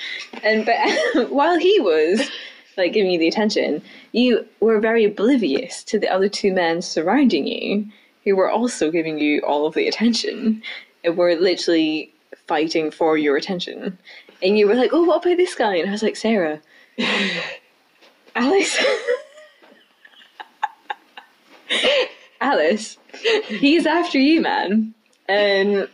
And 0.43 0.65
but 0.65 1.31
while 1.31 1.59
he 1.59 1.81
was 1.81 2.31
like 2.77 2.93
giving 2.93 3.11
you 3.11 3.19
the 3.19 3.29
attention, 3.29 3.83
you 4.13 4.47
were 4.61 4.79
very 4.79 5.05
oblivious 5.05 5.83
to 5.85 5.99
the 5.99 6.09
other 6.09 6.29
two 6.29 6.53
men 6.53 6.81
surrounding 6.81 7.47
you, 7.47 7.87
who 8.25 8.37
were 8.37 8.51
also 8.51 8.91
giving 8.91 9.19
you 9.19 9.41
all 9.41 9.67
of 9.67 9.75
the 9.75 9.89
attention, 9.89 10.63
and 11.03 11.17
were 11.17 11.35
literally 11.35 12.13
fighting 12.47 12.91
for 12.91 13.19
your 13.19 13.37
attention. 13.37 13.99
And 14.43 14.57
you 14.57 14.69
were 14.69 14.75
like, 14.75 14.91
"Oh, 14.93 15.03
what 15.03 15.25
about 15.25 15.37
this 15.37 15.57
guy?" 15.57 15.75
And 15.75 15.89
I 15.89 15.93
was 15.93 16.05
like, 16.05 16.17
"Sarah, 16.17 16.61
Alex." 18.37 18.79
Alice, 22.41 22.99
he's 23.47 23.87
after 23.87 24.19
you, 24.19 24.41
man. 24.41 24.95
And 25.29 25.89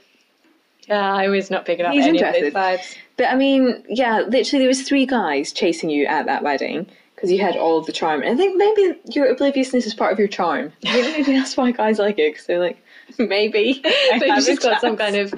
yeah, 0.88 1.12
I 1.14 1.28
was 1.28 1.50
not 1.50 1.66
picking 1.66 1.84
up 1.84 1.92
He's 1.92 2.06
any 2.06 2.18
interested. 2.18 2.46
of 2.48 2.52
those 2.54 2.62
vibes. 2.62 2.96
but 3.16 3.26
I 3.26 3.34
mean, 3.36 3.84
yeah, 3.88 4.20
literally 4.20 4.60
there 4.60 4.68
was 4.68 4.82
three 4.82 5.04
guys 5.06 5.52
chasing 5.52 5.90
you 5.90 6.06
at 6.06 6.24
that 6.26 6.42
wedding. 6.42 6.86
because 7.14 7.30
you 7.30 7.40
had 7.40 7.56
all 7.56 7.76
of 7.78 7.84
the 7.86 7.92
charm. 7.92 8.22
And 8.22 8.30
I 8.30 8.36
think 8.36 8.56
maybe 8.56 8.98
your 9.12 9.26
obliviousness 9.30 9.84
is 9.86 9.92
part 9.94 10.12
of 10.12 10.18
your 10.18 10.28
charm. 10.28 10.72
Maybe, 10.84 11.08
maybe 11.12 11.32
that's 11.36 11.56
why 11.56 11.72
guys 11.72 11.98
like 11.98 12.18
it 12.18 12.32
because 12.32 12.46
they're 12.46 12.60
like, 12.60 12.82
maybe. 13.18 13.82
I 13.84 14.18
Maybe 14.18 14.40
she's 14.40 14.58
got 14.60 14.80
some 14.80 14.96
kind 14.96 15.16
of 15.16 15.34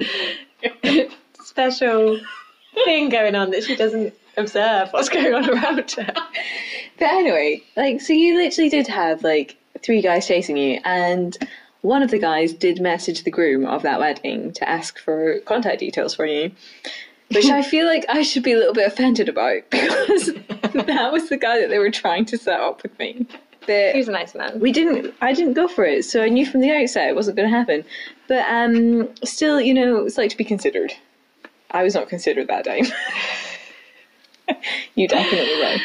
special 1.43 2.19
thing 2.85 3.09
going 3.09 3.35
on 3.35 3.51
that 3.51 3.63
she 3.63 3.75
doesn't 3.75 4.13
observe 4.37 4.89
what's 4.91 5.09
going 5.09 5.33
on 5.33 5.49
around 5.49 5.91
her. 5.91 6.13
But 6.97 7.05
anyway, 7.09 7.63
like, 7.75 7.99
so 8.01 8.13
you 8.13 8.37
literally 8.37 8.69
did 8.69 8.87
have 8.87 9.23
like 9.23 9.57
three 9.83 10.01
guys 10.01 10.27
chasing 10.27 10.57
you, 10.57 10.79
and 10.83 11.37
one 11.81 12.03
of 12.03 12.11
the 12.11 12.19
guys 12.19 12.53
did 12.53 12.79
message 12.81 13.23
the 13.23 13.31
groom 13.31 13.65
of 13.65 13.81
that 13.83 13.99
wedding 13.99 14.51
to 14.53 14.69
ask 14.69 14.99
for 14.99 15.39
contact 15.41 15.79
details 15.79 16.13
for 16.13 16.25
you, 16.25 16.51
which 17.33 17.45
I 17.47 17.61
feel 17.63 17.85
like 17.85 18.05
I 18.09 18.21
should 18.21 18.43
be 18.43 18.51
a 18.53 18.57
little 18.57 18.73
bit 18.73 18.87
offended 18.87 19.29
about 19.29 19.63
because 19.69 20.31
that 20.73 21.09
was 21.11 21.29
the 21.29 21.37
guy 21.37 21.59
that 21.59 21.69
they 21.69 21.79
were 21.79 21.91
trying 21.91 22.25
to 22.25 22.37
set 22.37 22.59
up 22.59 22.83
with 22.83 22.97
me. 22.99 23.25
But 23.67 23.91
He 23.93 23.99
was 23.99 24.07
a 24.07 24.11
nice 24.11 24.33
man. 24.33 24.59
we 24.59 24.71
didn't 24.71 25.13
I 25.21 25.33
didn't 25.33 25.53
go 25.53 25.67
for 25.67 25.85
it, 25.85 26.03
so 26.05 26.23
I 26.23 26.29
knew 26.29 26.45
from 26.45 26.61
the 26.61 26.71
outset 26.71 27.09
it 27.09 27.15
wasn't 27.15 27.37
going 27.37 27.49
to 27.49 27.55
happen. 27.55 27.83
But 28.27 28.45
um, 28.49 29.09
still, 29.23 29.61
you 29.61 29.73
know, 29.73 30.05
it's 30.05 30.17
like 30.17 30.31
to 30.31 30.37
be 30.37 30.43
considered. 30.43 30.93
I 31.71 31.83
was 31.83 31.95
not 31.95 32.09
considered 32.09 32.47
that 32.47 32.63
day. 32.65 32.83
you 34.95 35.07
definitely 35.07 35.55
were. 35.57 35.77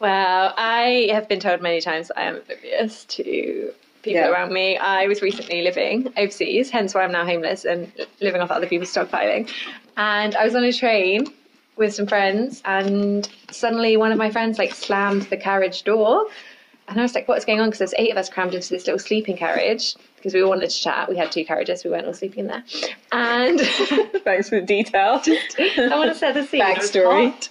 Well, 0.00 0.54
I 0.56 1.08
have 1.12 1.28
been 1.28 1.40
told 1.40 1.60
many 1.60 1.80
times 1.80 2.10
I 2.16 2.22
am 2.22 2.36
oblivious 2.36 3.04
to 3.06 3.72
people 4.02 4.20
Yeah. 4.20 4.30
around 4.30 4.52
me. 4.52 4.76
I 4.78 5.06
was 5.06 5.22
recently 5.22 5.62
living 5.62 6.12
overseas, 6.16 6.70
hence 6.70 6.94
why 6.94 7.02
I'm 7.02 7.12
now 7.12 7.24
homeless 7.24 7.64
and 7.64 7.90
living 8.20 8.40
off 8.40 8.50
other 8.50 8.66
people's 8.66 8.92
stockpiling. 8.94 9.50
And 9.96 10.36
I 10.36 10.44
was 10.44 10.54
on 10.54 10.62
a 10.64 10.72
train 10.72 11.26
with 11.76 11.94
some 11.94 12.06
friends, 12.06 12.62
and 12.64 13.28
suddenly 13.50 13.96
one 13.96 14.12
of 14.12 14.18
my 14.18 14.30
friends 14.30 14.58
like 14.58 14.72
slammed 14.74 15.22
the 15.22 15.36
carriage 15.36 15.82
door. 15.84 16.26
And 16.88 16.98
I 16.98 17.02
was 17.02 17.14
like, 17.14 17.28
what's 17.28 17.44
going 17.44 17.60
on? 17.60 17.68
Because 17.68 17.78
there's 17.80 17.94
eight 17.98 18.10
of 18.10 18.16
us 18.16 18.28
crammed 18.30 18.54
into 18.54 18.70
this 18.70 18.86
little 18.86 18.98
sleeping 18.98 19.36
carriage 19.36 19.94
because 20.16 20.32
we 20.32 20.42
all 20.42 20.48
wanted 20.48 20.70
to 20.70 20.76
chat. 20.80 21.08
We 21.08 21.16
had 21.16 21.30
two 21.30 21.44
carriages, 21.44 21.84
we 21.84 21.90
weren't 21.90 22.06
all 22.06 22.14
sleeping 22.14 22.40
in 22.40 22.46
there. 22.46 22.64
And 23.12 23.60
Thanks 24.24 24.48
for 24.48 24.60
the 24.60 24.66
detail. 24.66 25.20
I 25.58 25.96
want 25.98 26.10
to 26.10 26.14
set 26.14 26.34
the 26.34 26.46
scene. 26.46 26.62
Backstory. 26.62 27.48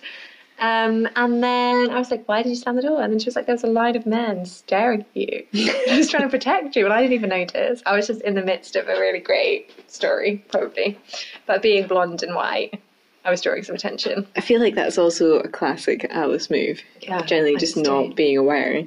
Um, 0.60 1.08
and 1.16 1.44
then 1.44 1.92
I 1.92 2.00
was 2.00 2.10
like, 2.10 2.28
why 2.28 2.42
did 2.42 2.50
you 2.50 2.56
slam 2.56 2.76
the 2.76 2.82
door? 2.82 3.02
And 3.02 3.14
then 3.14 3.20
she 3.20 3.26
was 3.26 3.36
like, 3.36 3.46
there 3.46 3.54
was 3.54 3.64
a 3.64 3.68
line 3.68 3.96
of 3.96 4.06
men 4.06 4.46
staring 4.46 5.02
at 5.02 5.08
you. 5.16 5.46
I 5.90 5.98
was 5.98 6.10
trying 6.10 6.24
to 6.24 6.30
protect 6.30 6.76
you, 6.76 6.86
and 6.86 6.94
I 6.94 7.02
didn't 7.02 7.14
even 7.14 7.30
notice. 7.30 7.82
I 7.86 7.96
was 7.96 8.08
just 8.08 8.22
in 8.22 8.34
the 8.34 8.42
midst 8.42 8.76
of 8.76 8.88
a 8.88 8.94
really 9.00 9.20
great 9.20 9.72
story, 9.92 10.44
probably. 10.50 10.98
But 11.46 11.62
being 11.62 11.88
blonde 11.88 12.24
and 12.24 12.34
white, 12.34 12.82
I 13.24 13.30
was 13.30 13.42
drawing 13.42 13.64
some 13.64 13.76
attention. 13.76 14.26
I 14.36 14.42
feel 14.42 14.60
like 14.60 14.74
that's 14.74 14.98
also 14.98 15.40
a 15.40 15.48
classic 15.48 16.08
Alice 16.10 16.50
move. 16.50 16.82
Yeah, 17.02 17.22
Generally, 17.22 17.58
just 17.58 17.76
just 17.76 17.86
not 17.86 18.16
being 18.16 18.38
aware, 18.38 18.84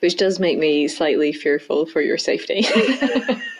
which 0.00 0.16
does 0.16 0.38
make 0.38 0.58
me 0.58 0.86
slightly 0.86 1.32
fearful 1.32 1.86
for 1.86 2.02
your 2.02 2.18
safety. 2.18 2.66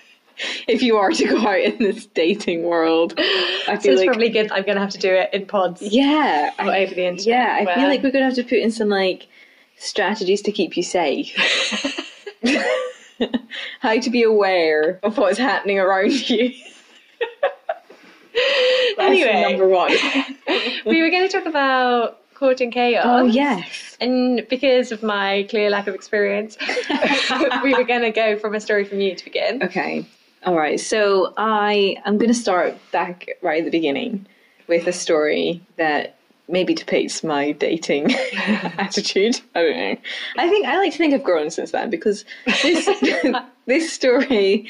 if 0.68 0.82
you 0.82 0.96
are 0.96 1.10
to 1.10 1.24
go 1.26 1.38
out 1.46 1.60
in 1.60 1.78
this 1.78 2.06
dating 2.06 2.64
world, 2.64 3.14
I 3.18 3.74
So 3.76 3.80
feel 3.80 3.92
it's 3.92 4.00
like 4.00 4.06
probably 4.08 4.28
good. 4.30 4.50
I'm 4.52 4.64
going 4.64 4.76
to 4.76 4.80
have 4.80 4.90
to 4.90 4.98
do 4.98 5.12
it 5.12 5.30
in 5.32 5.46
pods 5.46 5.80
yeah, 5.82 6.50
I, 6.58 6.82
over 6.84 6.94
the 6.94 7.06
internet. 7.06 7.26
yeah. 7.26 7.58
I 7.68 7.74
feel 7.74 7.88
like 7.88 8.02
we're 8.02 8.10
gonna 8.12 8.24
have 8.26 8.34
to 8.34 8.42
put 8.44 8.58
in 8.58 8.70
some 8.70 8.88
like 8.88 9.26
strategies 9.76 10.42
to 10.42 10.52
keep 10.52 10.76
you 10.76 10.82
safe. 10.82 11.34
How 13.80 13.98
to 14.00 14.10
be 14.10 14.22
aware 14.22 14.98
of 15.02 15.16
what's 15.18 15.38
happening 15.38 15.78
around 15.78 16.28
you. 16.28 16.52
Anyway. 18.98 19.42
number 19.42 19.68
one. 19.68 19.92
we 20.84 21.00
were 21.00 21.10
going 21.10 21.22
to 21.22 21.28
talk 21.28 21.46
about 21.46 22.20
courting 22.34 22.70
chaos. 22.72 23.04
Oh 23.06 23.24
yes. 23.24 23.96
And 24.00 24.44
because 24.48 24.90
of 24.90 25.02
my 25.04 25.46
clear 25.48 25.70
lack 25.70 25.86
of 25.86 25.94
experience, 25.94 26.56
we 27.62 27.74
were 27.74 27.84
going 27.84 28.02
to 28.02 28.10
go 28.10 28.36
from 28.38 28.54
a 28.54 28.60
story 28.60 28.84
from 28.84 29.00
you 29.00 29.14
to 29.14 29.24
begin. 29.24 29.62
Okay. 29.62 30.04
All 30.44 30.56
right. 30.56 30.78
So 30.78 31.32
I 31.36 31.96
am 32.04 32.18
going 32.18 32.28
to 32.28 32.38
start 32.38 32.76
back 32.92 33.28
right 33.42 33.60
at 33.60 33.64
the 33.64 33.70
beginning 33.70 34.26
with 34.68 34.86
a 34.86 34.92
story 34.92 35.62
that 35.76 36.18
maybe 36.48 36.74
depicts 36.74 37.24
my 37.24 37.52
dating 37.52 38.14
attitude. 38.36 39.40
I 39.54 39.62
don't 39.62 39.76
know. 39.76 39.96
I 40.36 40.48
think 40.48 40.66
I 40.66 40.76
like 40.76 40.92
to 40.92 40.98
think 40.98 41.14
I've 41.14 41.24
grown 41.24 41.50
since 41.50 41.70
then 41.70 41.88
because 41.88 42.24
this 42.62 42.88
this 43.66 43.92
story 43.92 44.68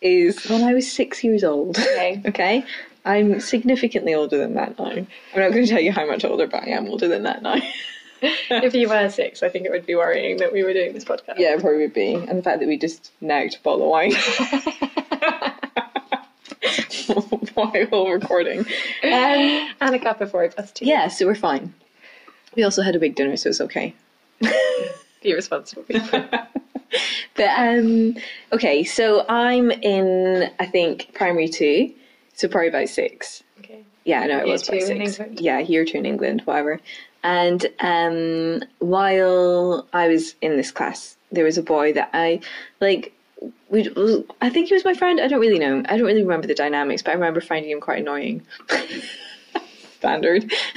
is 0.00 0.44
when 0.48 0.64
I 0.64 0.74
was 0.74 0.90
six 0.90 1.22
years 1.22 1.44
old. 1.44 1.78
Okay. 1.78 2.22
Okay. 2.26 2.64
I'm 3.04 3.38
significantly 3.38 4.14
older 4.14 4.36
than 4.36 4.54
that 4.54 4.76
now. 4.80 4.86
I'm 4.86 5.06
not 5.36 5.52
going 5.52 5.64
to 5.64 5.68
tell 5.68 5.80
you 5.80 5.92
how 5.92 6.04
much 6.08 6.24
older, 6.24 6.48
but 6.48 6.64
I 6.64 6.70
am 6.70 6.88
older 6.88 7.06
than 7.06 7.22
that 7.22 7.40
now. 7.40 7.54
If 8.22 8.74
you 8.74 8.88
were 8.88 9.08
six, 9.10 9.42
I 9.42 9.48
think 9.48 9.66
it 9.66 9.70
would 9.70 9.86
be 9.86 9.94
worrying 9.94 10.36
that 10.38 10.52
we 10.52 10.62
were 10.62 10.72
doing 10.72 10.92
this 10.92 11.04
podcast. 11.04 11.38
yeah, 11.38 11.54
it 11.54 11.60
probably 11.60 11.78
would 11.82 11.94
be. 11.94 12.14
And 12.14 12.38
the 12.38 12.42
fact 12.42 12.60
that 12.60 12.68
we 12.68 12.78
just 12.78 13.12
nagged 13.20 13.56
a 13.56 13.58
bottle 13.62 13.84
of 13.84 13.90
wine 13.90 14.12
while 17.54 18.08
recording. 18.08 18.60
Um, 18.60 18.66
And 19.80 19.94
a 19.94 19.98
cup 19.98 20.20
of 20.20 20.30
plus 20.30 20.72
two. 20.72 20.86
yeah, 20.86 21.08
so 21.08 21.26
we're 21.26 21.34
fine. 21.34 21.72
We 22.54 22.62
also 22.62 22.82
had 22.82 22.96
a 22.96 22.98
big 22.98 23.14
dinner, 23.14 23.36
so 23.36 23.50
it's 23.50 23.60
okay. 23.60 23.94
Be 25.22 25.34
responsible 25.34 25.82
people. 25.84 26.24
But 27.34 27.50
um, 27.58 28.14
okay, 28.52 28.82
so 28.84 29.26
I'm 29.28 29.70
in 29.70 30.50
I 30.58 30.64
think 30.66 31.12
primary 31.12 31.48
two, 31.48 31.92
so 32.32 32.48
probably 32.48 32.68
about 32.68 32.88
six. 32.88 33.42
okay. 33.58 33.84
Yeah, 34.04 34.20
I 34.20 34.26
know 34.28 34.38
it 34.38 34.46
Year 34.46 34.52
was 34.52 34.68
about 34.68 34.82
six. 34.82 35.20
Yeah, 35.40 35.58
year 35.58 35.84
two 35.84 35.98
in 35.98 36.06
England, 36.06 36.42
whatever. 36.46 36.80
And 37.26 37.66
um, 37.80 38.62
while 38.78 39.88
I 39.92 40.06
was 40.06 40.36
in 40.42 40.56
this 40.56 40.70
class, 40.70 41.16
there 41.32 41.44
was 41.44 41.58
a 41.58 41.62
boy 41.62 41.92
that 41.94 42.10
I 42.12 42.38
like. 42.80 43.12
We, 43.68 43.90
I 44.40 44.48
think 44.48 44.68
he 44.68 44.74
was 44.74 44.84
my 44.84 44.94
friend. 44.94 45.20
I 45.20 45.26
don't 45.26 45.40
really 45.40 45.58
know. 45.58 45.82
I 45.88 45.96
don't 45.96 46.06
really 46.06 46.22
remember 46.22 46.46
the 46.46 46.54
dynamics, 46.54 47.02
but 47.02 47.10
I 47.10 47.14
remember 47.14 47.40
finding 47.40 47.72
him 47.72 47.80
quite 47.80 47.98
annoying. 47.98 48.46
Standard. 49.98 50.52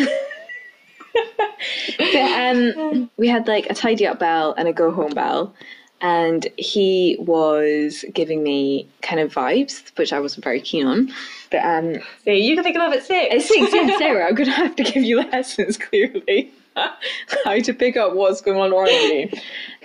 but 1.99 2.15
um, 2.15 3.11
we 3.15 3.27
had 3.27 3.47
like 3.47 3.67
a 3.69 3.75
tidy 3.75 4.07
up 4.07 4.17
bell 4.17 4.55
and 4.57 4.67
a 4.67 4.73
go 4.73 4.89
home 4.89 5.11
bell, 5.11 5.53
and 6.01 6.47
he 6.57 7.17
was 7.19 8.05
giving 8.13 8.43
me 8.43 8.87
kind 9.01 9.19
of 9.19 9.33
vibes, 9.33 9.97
which 9.97 10.13
I 10.13 10.19
wasn't 10.19 10.43
very 10.43 10.61
keen 10.61 10.85
on. 10.85 11.11
But 11.51 11.65
um, 11.65 11.95
See, 12.23 12.37
you 12.37 12.55
can 12.55 12.63
think 12.63 12.75
of 12.77 12.81
love 12.81 12.93
at 12.93 13.03
six. 13.03 13.35
at 13.35 13.41
six, 13.41 13.73
yeah, 13.73 13.97
Sarah, 13.97 14.27
I'm 14.27 14.35
going 14.35 14.49
to 14.49 14.55
have 14.55 14.75
to 14.77 14.83
give 14.83 15.03
you 15.03 15.17
lessons 15.17 15.77
clearly. 15.77 16.51
How 17.45 17.59
to 17.59 17.73
pick 17.73 17.97
up 17.97 18.13
what's 18.13 18.39
going 18.41 18.59
on 18.59 18.71
around 18.71 18.87
you. 18.89 19.29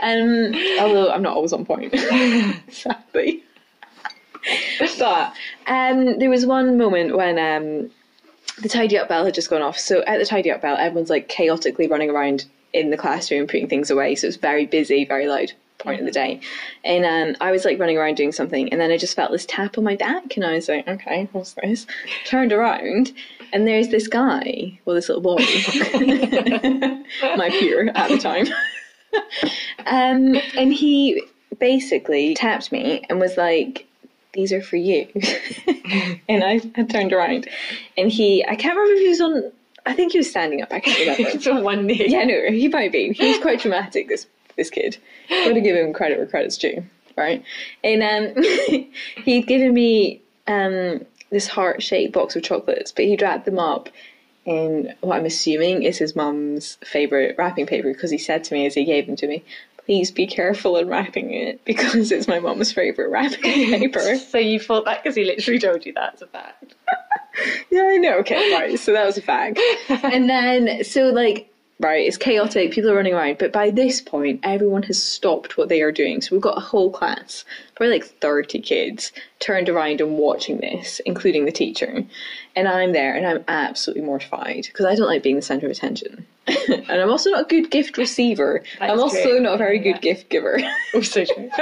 Um, 0.01 0.55
although 0.81 1.11
I'm 1.11 1.23
not 1.23 1.35
always 1.35 1.53
on 1.53 1.65
point, 1.65 1.93
sadly. 2.69 3.43
But 4.99 5.35
um, 5.67 6.19
there 6.19 6.31
was 6.31 6.47
one 6.47 6.77
moment 6.77 7.17
when 7.17 7.39
um, 7.39 7.91
the 8.63 8.69
tidy 8.69 8.99
up 8.99 9.09
bell 9.09 9.25
had 9.25 9.35
just 9.35 9.51
gone 9.51 9.63
off. 9.63 9.79
So 9.79 10.03
at 10.03 10.19
the 10.19 10.27
tidy 10.27 10.53
up 10.53 10.61
bell, 10.63 10.77
everyone's 10.77 11.11
like 11.11 11.29
chaotically 11.29 11.89
running 11.89 12.11
around 12.11 12.45
in 12.73 12.91
the 12.91 12.97
classroom 12.97 13.47
putting 13.47 13.69
things 13.69 13.91
away. 13.91 14.15
So 14.15 14.29
it's 14.29 14.37
very 14.37 14.67
busy, 14.67 15.05
very 15.05 15.27
loud 15.27 15.53
point 15.79 16.01
of 16.01 16.07
the 16.07 16.13
day. 16.13 16.41
And 16.85 17.05
um, 17.05 17.37
I 17.41 17.53
was 17.53 17.65
like 17.65 17.79
running 17.79 17.99
around 17.99 18.17
doing 18.17 18.33
something, 18.33 18.69
and 18.71 18.81
then 18.81 18.91
I 18.91 18.97
just 18.97 19.15
felt 19.15 19.33
this 19.33 19.47
tap 19.47 19.79
on 19.79 19.85
my 19.85 19.97
back, 19.97 20.37
and 20.37 20.45
I 20.45 20.55
was 20.55 20.69
like, 20.69 20.87
okay, 20.89 21.29
what's 21.33 21.55
this? 21.55 21.87
Turned 22.27 22.53
around, 22.53 23.13
and 23.53 23.67
there's 23.67 23.89
this 23.89 24.09
guy, 24.09 24.79
well, 24.85 24.97
this 24.97 25.09
little 25.09 25.23
boy, 25.23 25.37
my 27.37 27.51
peer 27.51 27.91
at 27.95 28.09
the 28.09 28.19
time. 28.19 28.47
um, 29.87 30.41
and 30.57 30.73
he 30.73 31.23
basically 31.59 32.35
tapped 32.35 32.73
me 32.73 33.05
and 33.09 33.21
was 33.21 33.37
like, 33.37 33.87
these 34.33 34.53
are 34.53 34.63
for 34.63 34.77
you. 34.77 35.07
and 36.29 36.43
I 36.43 36.61
had 36.75 36.91
turned 36.91 37.13
around, 37.13 37.49
and 37.97 38.11
he, 38.11 38.45
I 38.45 38.57
can't 38.57 38.77
remember 38.77 38.95
if 38.95 39.01
he 39.01 39.09
was 39.09 39.21
on, 39.21 39.53
I 39.87 39.93
think 39.93 40.13
he 40.13 40.19
was 40.19 40.31
standing 40.31 40.63
up, 40.63 40.73
I 40.73 40.81
can't 40.81 40.99
remember. 40.99 41.37
It's 41.37 41.47
on 41.47 41.63
one 41.63 41.87
knee. 41.87 42.07
Yeah, 42.09 42.25
no, 42.25 42.51
he 42.51 42.69
might 42.69 42.91
be. 42.91 43.13
He 43.13 43.29
was 43.29 43.39
quite 43.39 43.61
dramatic. 43.61 44.09
This 44.09 44.27
this 44.57 44.71
kid. 44.71 44.97
Got 45.29 45.55
to 45.55 45.61
give 45.61 45.77
him 45.77 45.93
credit 45.93 46.19
where 46.19 46.27
credit's 46.27 46.59
due, 46.59 46.85
right? 47.17 47.43
And 47.83 48.03
um, 48.37 48.43
he'd 49.25 49.47
given 49.47 49.75
me 49.75 50.21
um 50.47 51.05
this 51.31 51.49
heart 51.49 51.83
shaped 51.83 52.13
box 52.13 52.37
of 52.37 52.43
chocolates, 52.43 52.93
but 52.93 53.05
he'd 53.07 53.23
wrapped 53.23 53.45
them 53.45 53.59
up 53.59 53.89
in 54.45 54.95
what 55.01 55.17
I'm 55.17 55.25
assuming 55.25 55.83
is 55.83 55.99
his 55.99 56.15
mum's 56.15 56.77
favorite 56.85 57.35
wrapping 57.39 57.67
paper 57.67 57.93
because 57.93 58.11
he 58.11 58.19
said 58.19 58.45
to 58.45 58.55
me 58.55 58.67
as 58.67 58.75
he 58.75 58.85
gave 58.85 59.07
them 59.07 59.17
to 59.17 59.27
me. 59.27 59.43
Please 59.85 60.11
be 60.11 60.27
careful 60.27 60.77
in 60.79 60.89
wrapping 60.89 61.33
it 61.35 61.63
because 61.65 62.11
it's 62.13 62.27
my 62.29 62.39
mum's 62.39 62.73
favorite 62.73 63.11
wrapping 63.11 63.41
paper. 63.79 64.17
So 64.17 64.39
you 64.39 64.59
thought 64.61 64.85
that 64.87 65.03
because 65.03 65.17
he 65.17 65.25
literally 65.25 65.59
told 65.59 65.85
you 65.85 65.93
that's 65.93 66.23
a 66.23 66.27
fact. 66.27 66.75
Yeah, 67.69 67.83
I 67.83 67.97
know. 67.97 68.19
Okay, 68.19 68.55
right. 68.55 68.79
So 68.79 68.93
that 68.93 69.05
was 69.05 69.19
a 69.19 69.21
fact. 69.21 69.59
and 69.89 70.31
then, 70.31 70.85
so 70.85 71.09
like, 71.09 71.53
right? 71.81 72.07
It's 72.07 72.17
chaotic, 72.17 72.73
people 72.73 72.91
are 72.91 72.95
running 72.95 73.15
around. 73.15 73.39
But 73.39 73.53
by 73.53 73.71
this 73.71 74.01
point, 74.01 74.41
everyone 74.43 74.85
has 74.85 75.03
stopped 75.03 75.57
what 75.59 75.69
they 75.69 75.83
are 75.83 75.93
doing. 75.93 76.21
So 76.21 76.35
we've 76.35 76.41
got 76.43 76.57
a 76.57 76.61
whole 76.61 76.91
class, 76.91 77.45
probably 77.75 77.95
like 77.97 78.05
30 78.21 78.61
kids, 78.61 79.13
turned 79.41 79.69
around 79.69 80.01
and 80.01 80.17
watching 80.17 80.59
this, 80.59 81.01
including 81.05 81.45
the 81.45 81.53
teacher. 81.53 82.05
And 82.57 82.69
I'm 82.69 82.93
there 82.93 83.15
and 83.15 83.27
I'm 83.27 83.45
absolutely 83.49 84.05
mortified 84.05 84.65
because 84.67 84.87
I 84.87 84.95
don't 84.95 85.09
like 85.09 85.23
being 85.23 85.37
the 85.37 85.43
centre 85.43 85.67
of 85.67 85.73
attention. 85.73 86.27
and 86.69 86.91
I'm 86.91 87.11
also 87.11 87.31
not 87.31 87.43
a 87.43 87.49
good 87.49 87.71
gift 87.71 87.99
receiver. 87.99 88.63
That 88.79 88.91
I'm 88.91 89.01
also 89.01 89.23
true. 89.23 89.41
not 89.41 89.55
a 89.55 89.59
very 89.59 89.79
good 89.79 89.97
Yeah. 89.97 90.13
gift 90.15 90.29
giver. 90.31 90.61
Oh, 90.63 90.75
also 90.99 91.25
true. 91.25 91.51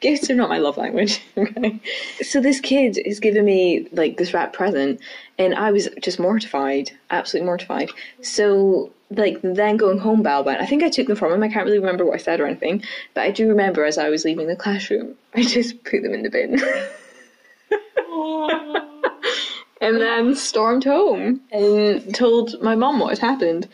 Gifts 0.00 0.28
are 0.30 0.34
not 0.34 0.48
my 0.48 0.58
love 0.58 0.76
language. 0.76 1.20
Okay. 1.36 1.80
So 2.22 2.40
this 2.40 2.60
kid 2.60 2.98
is 2.98 3.20
giving 3.20 3.44
me 3.44 3.88
like 3.92 4.16
this 4.16 4.32
wrapped 4.34 4.54
present, 4.54 5.00
and 5.38 5.54
I 5.54 5.72
was 5.72 5.88
just 6.00 6.18
mortified, 6.18 6.92
absolutely 7.10 7.46
mortified. 7.46 7.90
So 8.22 8.92
like 9.10 9.40
then 9.42 9.76
going 9.76 9.98
home 9.98 10.22
bell 10.22 10.44
went. 10.44 10.60
I 10.60 10.66
think 10.66 10.82
I 10.82 10.88
took 10.88 11.06
them 11.06 11.16
from 11.16 11.32
him. 11.32 11.42
I 11.42 11.48
can't 11.48 11.66
really 11.66 11.78
remember 11.78 12.04
what 12.04 12.14
I 12.14 12.18
said 12.18 12.40
or 12.40 12.46
anything, 12.46 12.82
but 13.14 13.22
I 13.22 13.30
do 13.30 13.48
remember 13.48 13.84
as 13.84 13.98
I 13.98 14.08
was 14.08 14.24
leaving 14.24 14.46
the 14.46 14.56
classroom, 14.56 15.14
I 15.34 15.42
just 15.42 15.82
put 15.84 16.02
them 16.02 16.14
in 16.14 16.22
the 16.22 16.30
bin. 16.30 16.60
and 19.80 20.00
then 20.00 20.34
stormed 20.34 20.84
home 20.84 21.40
and 21.50 22.14
told 22.14 22.60
my 22.62 22.74
mum 22.74 23.00
what 23.00 23.10
had 23.10 23.18
happened. 23.18 23.68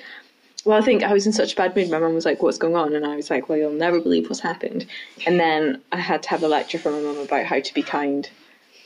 Well, 0.64 0.77
I 0.77 0.85
think 0.85 1.03
I 1.03 1.12
was 1.12 1.27
in 1.27 1.33
such 1.33 1.55
a 1.55 1.57
bad 1.57 1.75
mood. 1.75 1.90
My 1.90 1.99
mum 1.99 2.14
was 2.14 2.27
like, 2.27 2.42
"What's 2.42 2.59
going 2.59 2.77
on?" 2.77 2.94
And 2.94 3.07
I 3.07 3.16
was 3.16 3.31
like, 3.31 3.49
"Well, 3.49 3.57
you'll 3.57 3.73
never 3.73 3.99
believe 3.99 4.29
what's 4.29 4.40
happened." 4.40 4.87
And 5.27 5.40
then 5.40 5.81
I 5.90 5.96
had 5.96 6.23
to 6.25 6.31
have 6.31 6.42
a 6.42 6.49
lecture 6.49 6.79
from 6.79 6.92
my 6.92 7.01
mum 7.01 7.18
about 7.18 7.46
how 7.46 7.61
to 7.61 7.75
be 7.75 7.83
kind 7.83 8.29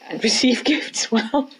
and 0.08 0.22
receive 0.24 0.62
gifts 0.62 1.10
well. 1.10 1.50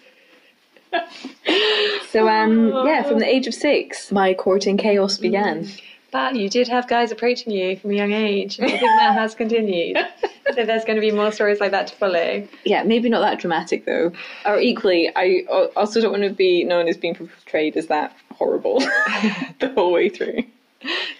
so, 2.10 2.28
um, 2.28 2.68
yeah, 2.86 3.02
from 3.02 3.18
the 3.18 3.26
age 3.26 3.46
of 3.46 3.54
six, 3.54 4.12
my 4.12 4.34
courting 4.34 4.76
chaos 4.76 5.18
began. 5.18 5.68
But 6.14 6.36
you 6.36 6.48
did 6.48 6.68
have 6.68 6.86
guys 6.86 7.10
approaching 7.10 7.52
you 7.52 7.76
from 7.76 7.90
a 7.90 7.94
young 7.94 8.12
age, 8.12 8.58
and 8.60 8.66
I 8.68 8.78
think 8.78 8.82
that 8.82 9.14
has 9.14 9.34
continued. 9.34 9.98
so 10.54 10.64
there's 10.64 10.84
going 10.84 10.94
to 10.94 11.00
be 11.00 11.10
more 11.10 11.32
stories 11.32 11.58
like 11.58 11.72
that 11.72 11.88
to 11.88 11.96
follow. 11.96 12.46
Yeah, 12.64 12.84
maybe 12.84 13.08
not 13.08 13.20
that 13.22 13.40
dramatic 13.40 13.84
though. 13.84 14.12
Or 14.46 14.60
equally, 14.60 15.10
I 15.16 15.42
also 15.74 16.00
don't 16.00 16.12
want 16.12 16.22
to 16.22 16.30
be 16.30 16.62
known 16.62 16.86
as 16.86 16.96
being 16.96 17.16
portrayed 17.16 17.76
as 17.76 17.88
that 17.88 18.16
horrible 18.32 18.78
the 19.58 19.72
whole 19.74 19.92
way 19.92 20.08
through. 20.08 20.44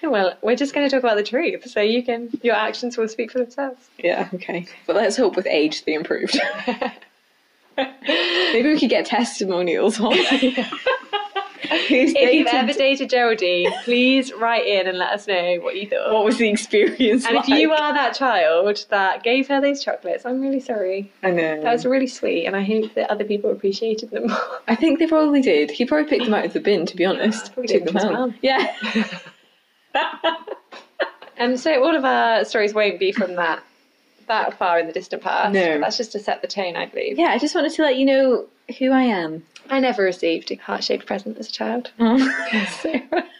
Well, 0.03 0.39
we're 0.43 0.55
just 0.55 0.75
going 0.75 0.89
to 0.89 0.95
talk 0.95 1.03
about 1.03 1.17
the 1.17 1.25
truth, 1.25 1.69
so 1.69 1.81
you 1.81 2.05
can 2.05 2.31
your 2.43 2.55
actions 2.55 2.97
will 2.97 3.09
speak 3.09 3.33
for 3.33 3.39
themselves. 3.39 3.89
Yeah, 3.99 4.29
okay. 4.35 4.69
But 4.87 4.95
let's 4.95 5.17
hope 5.17 5.35
with 5.35 5.49
age 5.49 5.85
they 5.87 5.95
improved. 5.95 6.39
Maybe 8.53 8.69
we 8.69 8.79
could 8.79 8.91
get 8.91 9.07
testimonials 9.07 10.01
on 10.01 10.15
If 11.67 12.33
you've 12.33 12.47
ever 12.47 12.73
dated 12.73 13.11
Geraldine, 13.11 13.73
please 13.85 14.33
write 14.35 14.67
in 14.67 14.87
and 14.87 14.99
let 14.99 15.13
us 15.13 15.27
know 15.27 15.57
what 15.61 15.77
you 15.77 15.89
thought. 15.89 16.13
what 16.13 16.25
was 16.25 16.37
the 16.37 16.49
experience 16.49 17.25
and 17.25 17.37
like? 17.37 17.49
if 17.49 17.59
you 17.59 17.73
are 17.73 17.93
that 17.95 18.15
child 18.15 18.85
that 18.91 19.23
gave 19.23 19.49
her 19.49 19.61
those 19.61 19.83
chocolates, 19.83 20.27
I'm 20.27 20.41
really 20.41 20.61
sorry. 20.61 21.11
I 21.23 21.31
know. 21.31 21.63
That 21.63 21.73
was 21.73 21.87
really 21.87 22.07
sweet, 22.07 22.47
and 22.47 22.55
I 22.55 22.63
hope 22.63 22.95
that 22.95 23.11
other 23.11 23.25
people 23.25 23.51
appreciated 23.51 24.11
them 24.11 24.27
more. 24.27 24.39
I 24.69 24.75
think 24.75 24.99
they 24.99 25.07
probably 25.07 25.41
did. 25.41 25.71
He 25.71 25.87
probably 25.87 26.09
picked 26.09 26.27
them 26.27 26.35
out 26.35 26.45
of 26.45 26.53
the 26.53 26.61
bin, 26.61 26.85
to 26.87 26.97
be 26.97 27.05
honest. 27.05 27.55
Probably 27.55 27.79
Took 27.79 27.91
them 27.91 27.95
well. 27.95 28.35
Yeah. 28.43 28.75
Um, 31.39 31.57
so 31.57 31.83
all 31.83 31.97
of 31.97 32.05
our 32.05 32.45
stories 32.45 32.75
won't 32.75 32.99
be 32.99 33.11
from 33.11 33.35
that 33.37 33.63
that 34.29 34.57
far 34.59 34.79
in 34.79 34.87
the 34.87 34.93
distant 34.93 35.23
past. 35.23 35.53
No. 35.55 35.75
but 35.75 35.81
that's 35.81 35.97
just 35.97 36.13
to 36.13 36.19
set 36.19 36.41
the 36.43 36.49
tone, 36.49 36.77
I 36.77 36.87
believe. 36.87 37.19
Yeah, 37.19 37.29
I 37.29 37.39
just 37.39 37.55
wanted 37.55 37.73
to 37.73 37.83
let 37.83 37.97
you 37.97 38.07
know 38.07 38.47
who 38.79 38.91
I 38.91 39.03
am. 39.03 39.45
I 39.71 39.81
never 39.81 40.03
received 40.03 40.51
a 40.51 40.57
heart-shaped 40.57 41.07
present 41.07 41.39
as 41.39 41.49
a 41.49 41.53
child, 41.53 41.91
oh. 42.01 42.19
Sarah. 42.81 43.25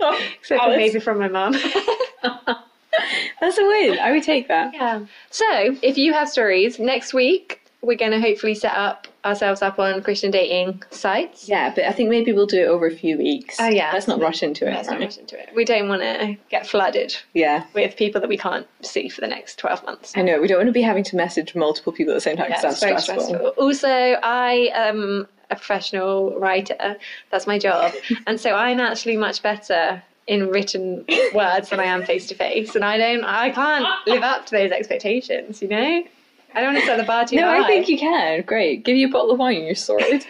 Oh, 0.00 0.16
except 0.38 0.62
for 0.62 0.68
maybe 0.76 1.00
from 1.00 1.18
my 1.18 1.26
mum. 1.26 1.54
That's 3.40 3.58
a 3.58 3.64
win. 3.64 3.98
I 3.98 4.12
would 4.12 4.22
take 4.22 4.46
that. 4.46 4.72
yeah. 4.72 5.04
So 5.30 5.76
if 5.82 5.98
you 5.98 6.12
have 6.12 6.28
stories 6.28 6.78
next 6.78 7.12
week, 7.12 7.57
we're 7.80 7.96
going 7.96 8.10
to 8.10 8.20
hopefully 8.20 8.54
set 8.54 8.74
up 8.74 9.06
ourselves 9.24 9.62
up 9.62 9.78
on 9.78 10.02
Christian 10.02 10.30
dating 10.30 10.82
sites. 10.90 11.48
Yeah, 11.48 11.72
but 11.74 11.84
I 11.84 11.92
think 11.92 12.10
maybe 12.10 12.32
we'll 12.32 12.46
do 12.46 12.60
it 12.60 12.66
over 12.66 12.86
a 12.86 12.94
few 12.94 13.16
weeks. 13.16 13.56
Oh, 13.60 13.68
yeah. 13.68 13.90
Let's 13.92 14.08
not 14.08 14.20
rush 14.20 14.42
into 14.42 14.66
it. 14.66 14.74
Let's 14.74 14.88
not 14.88 14.98
rush 15.00 15.16
into 15.18 15.38
it. 15.38 15.50
We 15.54 15.64
don't 15.64 15.88
want 15.88 16.02
to 16.02 16.36
get 16.50 16.66
flooded 16.66 17.16
Yeah. 17.34 17.64
with 17.74 17.96
people 17.96 18.20
that 18.20 18.28
we 18.28 18.36
can't 18.36 18.66
see 18.82 19.08
for 19.08 19.20
the 19.20 19.28
next 19.28 19.58
12 19.58 19.84
months. 19.84 20.12
I 20.16 20.22
know, 20.22 20.40
we 20.40 20.48
don't 20.48 20.58
want 20.58 20.68
to 20.68 20.72
be 20.72 20.82
having 20.82 21.04
to 21.04 21.16
message 21.16 21.54
multiple 21.54 21.92
people 21.92 22.12
at 22.12 22.16
the 22.16 22.20
same 22.20 22.36
time 22.36 22.50
Yeah, 22.50 22.60
that's 22.60 22.78
stressful. 22.78 23.20
stressful. 23.20 23.48
Also, 23.56 23.88
I 23.88 24.70
am 24.74 25.28
a 25.50 25.54
professional 25.56 26.38
writer. 26.38 26.96
That's 27.30 27.46
my 27.46 27.58
job. 27.58 27.92
and 28.26 28.40
so 28.40 28.54
I'm 28.54 28.80
actually 28.80 29.16
much 29.16 29.42
better 29.42 30.02
in 30.26 30.48
written 30.48 31.04
words 31.32 31.70
than 31.70 31.80
I 31.80 31.84
am 31.84 32.04
face 32.04 32.26
to 32.26 32.34
face. 32.34 32.74
And 32.74 32.84
I 32.84 32.98
don't 32.98 33.24
I 33.24 33.48
can't 33.50 33.86
live 34.06 34.22
up 34.22 34.44
to 34.46 34.50
those 34.52 34.70
expectations, 34.72 35.62
you 35.62 35.68
know? 35.68 36.02
I 36.54 36.60
don't 36.60 36.72
want 36.74 36.84
to 36.84 36.86
set 36.86 36.96
the 36.96 37.04
bar 37.04 37.26
too 37.26 37.36
No, 37.36 37.46
high. 37.46 37.62
I 37.64 37.66
think 37.66 37.88
you 37.88 37.98
can. 37.98 38.42
Great. 38.42 38.84
Give 38.84 38.96
you 38.96 39.08
a 39.08 39.10
bottle 39.10 39.30
of 39.32 39.38
wine 39.38 39.56
and 39.56 39.66
you're 39.66 39.74
sorted. 39.74 40.24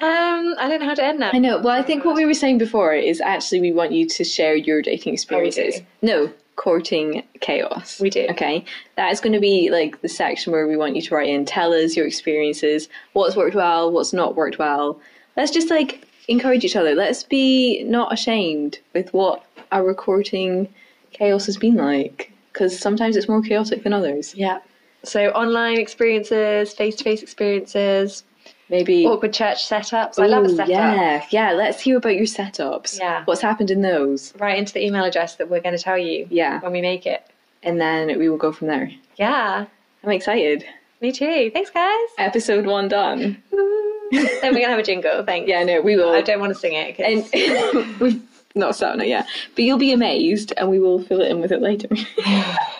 um 0.00 0.54
I 0.58 0.66
don't 0.68 0.80
know 0.80 0.86
how 0.86 0.94
to 0.94 1.04
end 1.04 1.20
that. 1.22 1.34
I 1.34 1.38
know. 1.38 1.58
Well, 1.58 1.78
I 1.78 1.82
think 1.82 2.04
what 2.04 2.14
we 2.16 2.24
were 2.24 2.34
saying 2.34 2.58
before 2.58 2.94
is 2.94 3.20
actually 3.20 3.60
we 3.60 3.72
want 3.72 3.92
you 3.92 4.06
to 4.06 4.24
share 4.24 4.54
your 4.54 4.82
dating 4.82 5.12
experiences. 5.14 5.80
no, 6.02 6.32
courting 6.56 7.22
chaos. 7.40 8.00
We 8.00 8.10
do. 8.10 8.26
Okay. 8.30 8.64
That 8.96 9.12
is 9.12 9.20
going 9.20 9.32
to 9.34 9.40
be 9.40 9.70
like 9.70 10.00
the 10.02 10.08
section 10.08 10.52
where 10.52 10.66
we 10.66 10.76
want 10.76 10.96
you 10.96 11.02
to 11.02 11.14
write 11.14 11.28
in, 11.28 11.44
tell 11.44 11.72
us 11.72 11.96
your 11.96 12.06
experiences, 12.06 12.88
what's 13.12 13.36
worked 13.36 13.54
well, 13.56 13.90
what's 13.90 14.12
not 14.12 14.36
worked 14.36 14.58
well. 14.58 15.00
Let's 15.36 15.50
just 15.50 15.70
like 15.70 16.06
encourage 16.28 16.64
each 16.64 16.76
other. 16.76 16.94
Let's 16.94 17.22
be 17.24 17.82
not 17.84 18.12
ashamed 18.12 18.78
with 18.94 19.12
what 19.12 19.44
our 19.72 19.92
courting 19.94 20.72
chaos 21.12 21.46
has 21.46 21.56
been 21.56 21.76
like. 21.76 22.32
Because 22.52 22.78
sometimes 22.78 23.16
it's 23.16 23.28
more 23.28 23.42
chaotic 23.42 23.82
than 23.82 23.92
others. 23.92 24.34
Yeah. 24.34 24.60
So 25.06 25.28
online 25.30 25.78
experiences, 25.78 26.72
face 26.72 26.96
to 26.96 27.04
face 27.04 27.22
experiences, 27.22 28.24
Maybe. 28.68 29.06
awkward 29.06 29.32
church 29.32 29.68
setups. 29.68 30.18
I 30.18 30.26
love 30.26 30.44
a 30.44 30.48
Ooh, 30.48 30.56
setup. 30.56 30.68
Yeah, 30.68 31.24
yeah. 31.30 31.52
Let's 31.52 31.80
hear 31.80 31.96
about 31.96 32.16
your 32.16 32.24
setups. 32.26 32.98
Yeah. 32.98 33.22
What's 33.24 33.40
happened 33.40 33.70
in 33.70 33.82
those? 33.82 34.34
Right 34.38 34.58
into 34.58 34.72
the 34.72 34.84
email 34.84 35.04
address 35.04 35.36
that 35.36 35.48
we're 35.48 35.60
going 35.60 35.76
to 35.76 35.82
tell 35.82 35.98
you 35.98 36.26
Yeah. 36.30 36.60
when 36.60 36.72
we 36.72 36.80
make 36.80 37.06
it. 37.06 37.24
And 37.62 37.80
then 37.80 38.18
we 38.18 38.28
will 38.28 38.36
go 38.36 38.52
from 38.52 38.68
there. 38.68 38.90
Yeah. 39.16 39.66
I'm 40.04 40.10
excited. 40.10 40.64
Me 41.00 41.12
too. 41.12 41.50
Thanks, 41.52 41.70
guys. 41.70 42.08
Episode 42.18 42.66
one 42.66 42.88
done. 42.88 43.42
then 43.50 44.28
we're 44.54 44.60
gonna 44.60 44.68
have 44.68 44.78
a 44.78 44.82
jingle. 44.82 45.24
Thanks. 45.24 45.48
Yeah, 45.48 45.62
no, 45.64 45.80
we 45.80 45.96
will. 45.96 46.10
I 46.10 46.20
don't 46.22 46.40
want 46.40 46.52
to 46.54 46.58
sing 46.58 46.72
it. 46.74 46.96
'cause- 46.96 47.30
and 47.32 48.00
we've 48.00 48.22
not 48.54 48.80
on 48.82 49.00
it 49.00 49.08
yet, 49.08 49.26
but 49.54 49.64
you'll 49.64 49.76
be 49.78 49.92
amazed, 49.92 50.52
and 50.56 50.70
we 50.70 50.78
will 50.78 51.02
fill 51.02 51.20
it 51.20 51.30
in 51.30 51.40
with 51.40 51.52
it 51.52 51.60
later. 51.60 51.88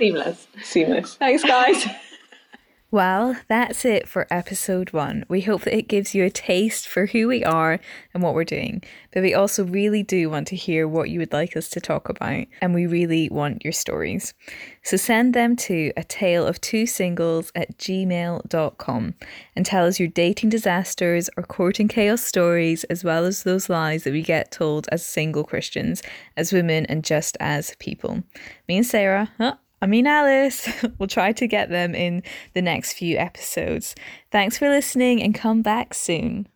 seamless. 0.00 0.48
Seamless. 0.62 1.14
Thanks, 1.14 1.44
guys. 1.44 1.86
Well, 2.92 3.36
that's 3.46 3.84
it 3.84 4.08
for 4.08 4.26
episode 4.32 4.92
one. 4.92 5.24
We 5.28 5.42
hope 5.42 5.62
that 5.62 5.76
it 5.76 5.86
gives 5.86 6.12
you 6.12 6.24
a 6.24 6.30
taste 6.30 6.88
for 6.88 7.06
who 7.06 7.28
we 7.28 7.44
are 7.44 7.78
and 8.12 8.20
what 8.20 8.34
we're 8.34 8.42
doing. 8.42 8.82
But 9.12 9.22
we 9.22 9.32
also 9.32 9.64
really 9.64 10.02
do 10.02 10.28
want 10.28 10.48
to 10.48 10.56
hear 10.56 10.88
what 10.88 11.08
you 11.08 11.20
would 11.20 11.32
like 11.32 11.56
us 11.56 11.68
to 11.68 11.80
talk 11.80 12.08
about, 12.08 12.46
and 12.60 12.74
we 12.74 12.86
really 12.86 13.28
want 13.28 13.62
your 13.62 13.72
stories. 13.72 14.34
So 14.82 14.96
send 14.96 15.34
them 15.34 15.54
to 15.56 15.92
a 15.96 16.02
tale 16.02 16.44
of 16.44 16.60
two 16.60 16.84
singles 16.84 17.52
at 17.54 17.78
gmail.com 17.78 19.14
and 19.54 19.64
tell 19.64 19.86
us 19.86 20.00
your 20.00 20.08
dating 20.08 20.48
disasters 20.48 21.30
or 21.36 21.44
courting 21.44 21.86
chaos 21.86 22.24
stories, 22.24 22.82
as 22.84 23.04
well 23.04 23.24
as 23.24 23.44
those 23.44 23.68
lies 23.68 24.02
that 24.02 24.12
we 24.12 24.22
get 24.22 24.50
told 24.50 24.88
as 24.90 25.06
single 25.06 25.44
Christians, 25.44 26.02
as 26.36 26.52
women, 26.52 26.86
and 26.86 27.04
just 27.04 27.36
as 27.38 27.76
people. 27.78 28.24
Me 28.66 28.78
and 28.78 28.86
Sarah, 28.86 29.30
huh? 29.38 29.54
I 29.82 29.86
mean, 29.86 30.06
Alice, 30.06 30.68
we'll 30.98 31.08
try 31.08 31.32
to 31.32 31.46
get 31.46 31.70
them 31.70 31.94
in 31.94 32.22
the 32.54 32.62
next 32.62 32.94
few 32.94 33.16
episodes. 33.16 33.94
Thanks 34.30 34.58
for 34.58 34.68
listening 34.68 35.22
and 35.22 35.34
come 35.34 35.62
back 35.62 35.94
soon. 35.94 36.46